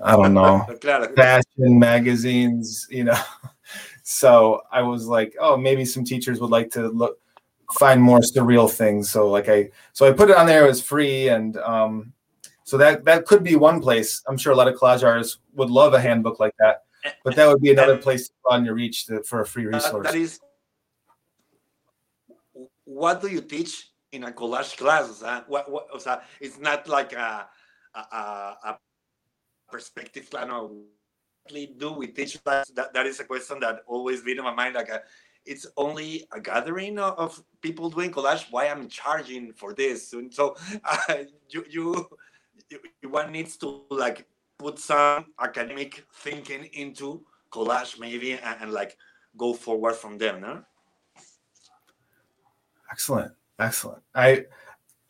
I 0.02 0.12
don't 0.12 0.34
know 0.34 0.66
fashion 1.16 1.78
magazines, 1.78 2.86
you 2.90 3.04
know. 3.04 3.18
So 4.06 4.60
I 4.70 4.82
was 4.82 5.06
like, 5.06 5.34
oh, 5.40 5.56
maybe 5.56 5.86
some 5.86 6.04
teachers 6.04 6.38
would 6.38 6.50
like 6.50 6.70
to 6.72 6.88
look 6.88 7.18
find 7.72 8.02
more 8.02 8.20
surreal 8.20 8.70
things. 8.70 9.10
So 9.10 9.30
like 9.30 9.48
I 9.48 9.70
so 9.94 10.06
I 10.06 10.12
put 10.12 10.28
it 10.28 10.36
on 10.36 10.44
there, 10.44 10.64
it 10.64 10.68
was 10.68 10.82
free 10.82 11.28
and 11.28 11.56
um 11.56 12.12
so 12.64 12.76
that 12.78 13.04
that 13.04 13.24
could 13.24 13.42
be 13.42 13.56
one 13.56 13.80
place. 13.80 14.22
I'm 14.28 14.36
sure 14.36 14.52
a 14.52 14.56
lot 14.56 14.68
of 14.68 14.74
collage 14.74 15.02
artists 15.02 15.38
would 15.54 15.70
love 15.70 15.94
a 15.94 16.00
handbook 16.00 16.38
like 16.38 16.54
that. 16.58 16.83
But 17.24 17.36
that 17.36 17.48
would 17.48 17.60
be 17.60 17.70
another 17.70 17.98
place 17.98 18.28
to 18.28 18.34
on 18.50 18.64
your 18.64 18.74
reach 18.74 19.06
to, 19.06 19.22
for 19.22 19.40
a 19.40 19.46
free 19.46 19.66
Uh, 19.66 19.76
resource. 19.76 20.06
that 20.06 20.14
is, 20.14 20.40
what 22.84 23.20
do 23.20 23.28
you 23.28 23.40
teach 23.40 23.90
in 24.12 24.24
a 24.24 24.32
collage 24.32 24.76
class? 24.76 25.22
What, 25.46 25.70
what, 25.70 25.88
o 25.92 25.98
sea, 25.98 26.16
it's 26.40 26.58
not 26.58 26.88
like 26.88 27.12
a, 27.12 27.48
a, 27.94 27.98
a, 28.00 28.78
perspective 29.70 30.30
plan 30.30 30.50
or 30.50 30.68
what 30.68 31.78
do 31.78 31.92
we 31.92 32.06
teach 32.06 32.38
that, 32.44 32.68
that? 32.76 32.94
That 32.94 33.06
is 33.06 33.18
a 33.18 33.24
question 33.24 33.58
that 33.60 33.82
always 33.86 34.22
been 34.22 34.38
in 34.38 34.44
my 34.44 34.54
mind. 34.54 34.76
Like, 34.76 34.88
a, 34.88 35.02
it's 35.44 35.66
only 35.76 36.26
a 36.32 36.40
gathering 36.40 36.98
of, 36.98 37.18
of 37.18 37.44
people 37.60 37.90
doing 37.90 38.10
collage. 38.10 38.46
Why 38.50 38.68
I'm 38.68 38.88
charging 38.88 39.52
for 39.52 39.74
this? 39.74 40.12
And 40.12 40.32
so 40.32 40.56
uh, 40.84 41.24
you, 41.48 41.64
you, 41.68 42.08
you, 42.70 43.08
one 43.08 43.32
needs 43.32 43.56
to 43.58 43.82
like 43.90 44.26
put 44.58 44.78
some 44.78 45.26
academic 45.40 46.04
thinking 46.14 46.64
into 46.72 47.24
collage 47.52 47.98
maybe 47.98 48.32
and, 48.32 48.56
and 48.60 48.72
like 48.72 48.96
go 49.36 49.52
forward 49.52 49.94
from 49.94 50.18
there 50.18 50.38
no 50.38 50.62
Excellent, 52.90 53.32
excellent. 53.58 54.02
I 54.14 54.44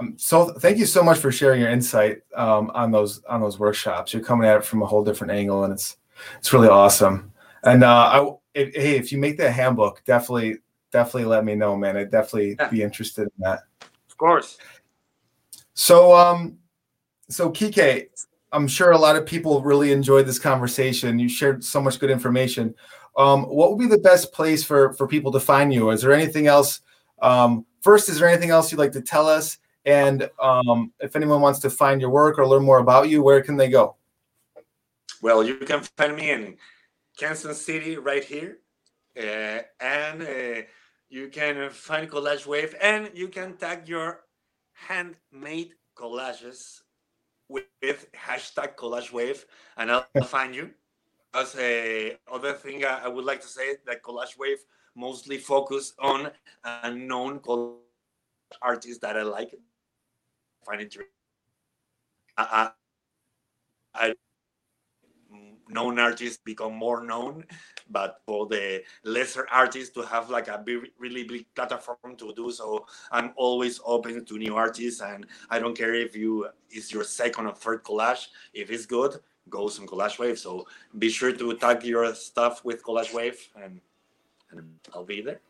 um, 0.00 0.14
so 0.16 0.52
thank 0.54 0.78
you 0.78 0.86
so 0.86 1.02
much 1.02 1.18
for 1.18 1.30
sharing 1.30 1.60
your 1.60 1.70
insight 1.70 2.22
um, 2.34 2.70
on 2.74 2.90
those 2.90 3.22
on 3.24 3.40
those 3.42 3.58
workshops. 3.58 4.14
You're 4.14 4.22
coming 4.24 4.48
at 4.48 4.56
it 4.56 4.64
from 4.64 4.82
a 4.82 4.86
whole 4.86 5.04
different 5.04 5.32
angle, 5.32 5.64
and 5.64 5.72
it's 5.72 5.98
it's 6.38 6.52
really 6.52 6.68
awesome. 6.68 7.32
And 7.64 7.84
uh, 7.84 7.88
I, 7.88 8.32
if, 8.54 8.74
hey, 8.74 8.96
if 8.96 9.12
you 9.12 9.18
make 9.18 9.36
that 9.38 9.50
handbook, 9.50 10.02
definitely 10.04 10.58
definitely 10.92 11.26
let 11.26 11.44
me 11.44 11.54
know, 11.56 11.76
man. 11.76 11.96
I'd 11.96 12.10
definitely 12.10 12.56
Yeah. 12.58 12.68
be 12.68 12.82
interested 12.82 13.22
in 13.24 13.32
that. 13.38 13.64
of 14.08 14.16
course 14.16 14.56
So, 15.74 16.14
um, 16.16 16.56
so 17.28 17.50
Kike, 17.50 18.06
I'm 18.54 18.68
sure 18.68 18.92
a 18.92 18.98
lot 18.98 19.16
of 19.16 19.26
people 19.26 19.62
really 19.62 19.92
enjoyed 19.92 20.26
this 20.26 20.38
conversation. 20.38 21.18
You 21.18 21.28
shared 21.28 21.62
so 21.64 21.80
much 21.80 21.98
good 21.98 22.10
information. 22.10 22.74
Um, 23.16 23.42
what 23.44 23.70
would 23.70 23.78
be 23.78 23.86
the 23.86 23.98
best 23.98 24.32
place 24.32 24.64
for 24.64 24.92
for 24.94 25.06
people 25.06 25.30
to 25.32 25.40
find 25.40 25.72
you? 25.72 25.90
Is 25.90 26.00
there 26.00 26.12
anything 26.12 26.46
else? 26.46 26.80
Um, 27.20 27.66
first, 27.82 28.08
is 28.08 28.18
there 28.18 28.28
anything 28.28 28.50
else 28.50 28.72
you'd 28.72 28.78
like 28.78 28.92
to 28.92 29.02
tell 29.02 29.28
us? 29.28 29.58
And 29.84 30.30
um, 30.40 30.92
if 31.00 31.14
anyone 31.14 31.42
wants 31.42 31.58
to 31.60 31.70
find 31.70 32.00
your 32.00 32.10
work 32.10 32.38
or 32.38 32.46
learn 32.46 32.64
more 32.64 32.78
about 32.78 33.10
you, 33.10 33.22
where 33.22 33.42
can 33.42 33.56
they 33.56 33.68
go? 33.68 33.96
well 35.24 35.42
you 35.42 35.56
can 35.56 35.80
find 35.96 36.14
me 36.16 36.30
in 36.30 36.56
kansas 37.16 37.64
city 37.64 37.96
right 37.96 38.24
here 38.24 38.58
uh, 39.16 39.60
and 39.80 40.22
uh, 40.22 40.60
you 41.08 41.28
can 41.28 41.70
find 41.70 42.10
collage 42.10 42.46
wave 42.46 42.74
and 42.80 43.10
you 43.14 43.28
can 43.28 43.56
tag 43.56 43.88
your 43.88 44.20
handmade 44.74 45.72
collages 45.96 46.83
with, 47.48 47.64
with 47.82 48.06
hashtag 48.12 48.76
collage 48.76 49.12
wave 49.12 49.44
and 49.76 49.90
i'll 49.90 50.06
find 50.24 50.54
you. 50.54 50.70
As 51.34 51.56
a 51.58 52.16
other 52.32 52.52
thing 52.52 52.84
I, 52.84 53.04
I 53.04 53.08
would 53.08 53.24
like 53.24 53.40
to 53.40 53.48
say 53.48 53.76
that 53.86 54.02
collage 54.02 54.38
wave 54.38 54.58
mostly 54.94 55.38
focus 55.38 55.92
on 55.98 56.30
unknown 56.64 57.40
collage 57.40 57.78
artists 58.62 58.98
that 59.00 59.16
i 59.16 59.22
like. 59.22 59.54
Find 60.64 60.80
interesting 60.80 61.10
I, 62.36 62.70
I 63.94 64.14
known 65.68 65.98
artists 65.98 66.38
become 66.44 66.74
more 66.74 67.04
known 67.04 67.44
but 67.90 68.20
for 68.26 68.46
the 68.46 68.82
lesser 69.04 69.46
artists 69.50 69.94
to 69.94 70.02
have 70.02 70.30
like 70.30 70.48
a 70.48 70.58
big, 70.58 70.90
really 70.98 71.24
big 71.24 71.46
platform 71.54 72.16
to 72.16 72.32
do 72.34 72.50
so. 72.50 72.86
I'm 73.10 73.32
always 73.36 73.80
open 73.84 74.24
to 74.24 74.38
new 74.38 74.56
artists 74.56 75.00
and 75.00 75.26
i 75.50 75.58
don't 75.58 75.76
care 75.76 75.94
if 75.94 76.16
you 76.16 76.48
is 76.70 76.92
your 76.92 77.04
second 77.04 77.46
or 77.46 77.54
third 77.54 77.82
collage. 77.84 78.28
If 78.52 78.70
it's 78.70 78.86
good 78.86 79.20
go 79.50 79.68
some 79.68 79.86
collage 79.86 80.18
wave. 80.18 80.38
So 80.38 80.66
be 80.98 81.10
sure 81.10 81.32
to 81.32 81.56
tag 81.56 81.84
your 81.84 82.14
stuff 82.14 82.64
with 82.64 82.82
collage 82.82 83.12
wave 83.12 83.38
and, 83.62 83.80
and 84.50 84.78
i'll 84.94 85.04
be 85.04 85.20
there. 85.20 85.40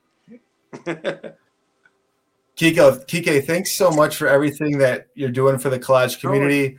Kiko, 2.57 3.05
Kike, 3.07 3.45
thanks 3.45 3.77
so 3.77 3.91
much 3.91 4.17
for 4.17 4.29
everything 4.29 4.79
that 4.79 5.09
you're 5.15 5.31
doing 5.31 5.59
for 5.59 5.71
the 5.71 5.79
collage 5.79 6.21
community. 6.21 6.79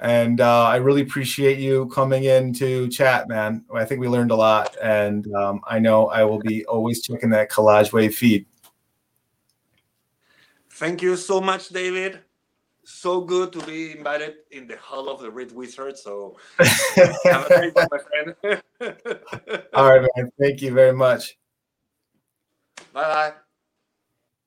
And 0.00 0.40
uh, 0.40 0.64
I 0.64 0.76
really 0.76 1.02
appreciate 1.02 1.58
you 1.58 1.86
coming 1.86 2.24
in 2.24 2.52
to 2.54 2.88
chat, 2.88 3.28
man. 3.28 3.64
I 3.74 3.84
think 3.84 4.00
we 4.00 4.08
learned 4.08 4.32
a 4.32 4.36
lot. 4.36 4.76
And 4.82 5.32
um, 5.34 5.60
I 5.66 5.78
know 5.78 6.08
I 6.08 6.24
will 6.24 6.40
be 6.40 6.64
always 6.66 7.02
checking 7.02 7.30
that 7.30 7.50
Collage 7.50 7.92
Wave 7.92 8.14
feed. 8.14 8.46
Thank 10.70 11.02
you 11.02 11.16
so 11.16 11.40
much, 11.40 11.68
David. 11.68 12.20
So 12.84 13.20
good 13.22 13.52
to 13.52 13.60
be 13.64 13.92
invited 13.92 14.34
in 14.50 14.66
the 14.66 14.76
Hall 14.76 15.08
of 15.08 15.20
the 15.20 15.30
Red 15.30 15.52
Wizard. 15.52 15.96
So 15.96 16.36
have 16.58 17.46
a 17.46 17.48
great 17.48 17.74
one, 17.74 17.88
my 17.90 17.98
friend. 17.98 18.62
All 19.72 19.88
right, 19.88 20.06
man. 20.16 20.30
Thank 20.38 20.60
you 20.60 20.72
very 20.72 20.92
much. 20.92 21.38
Bye 22.92 23.02
bye. 23.02 23.32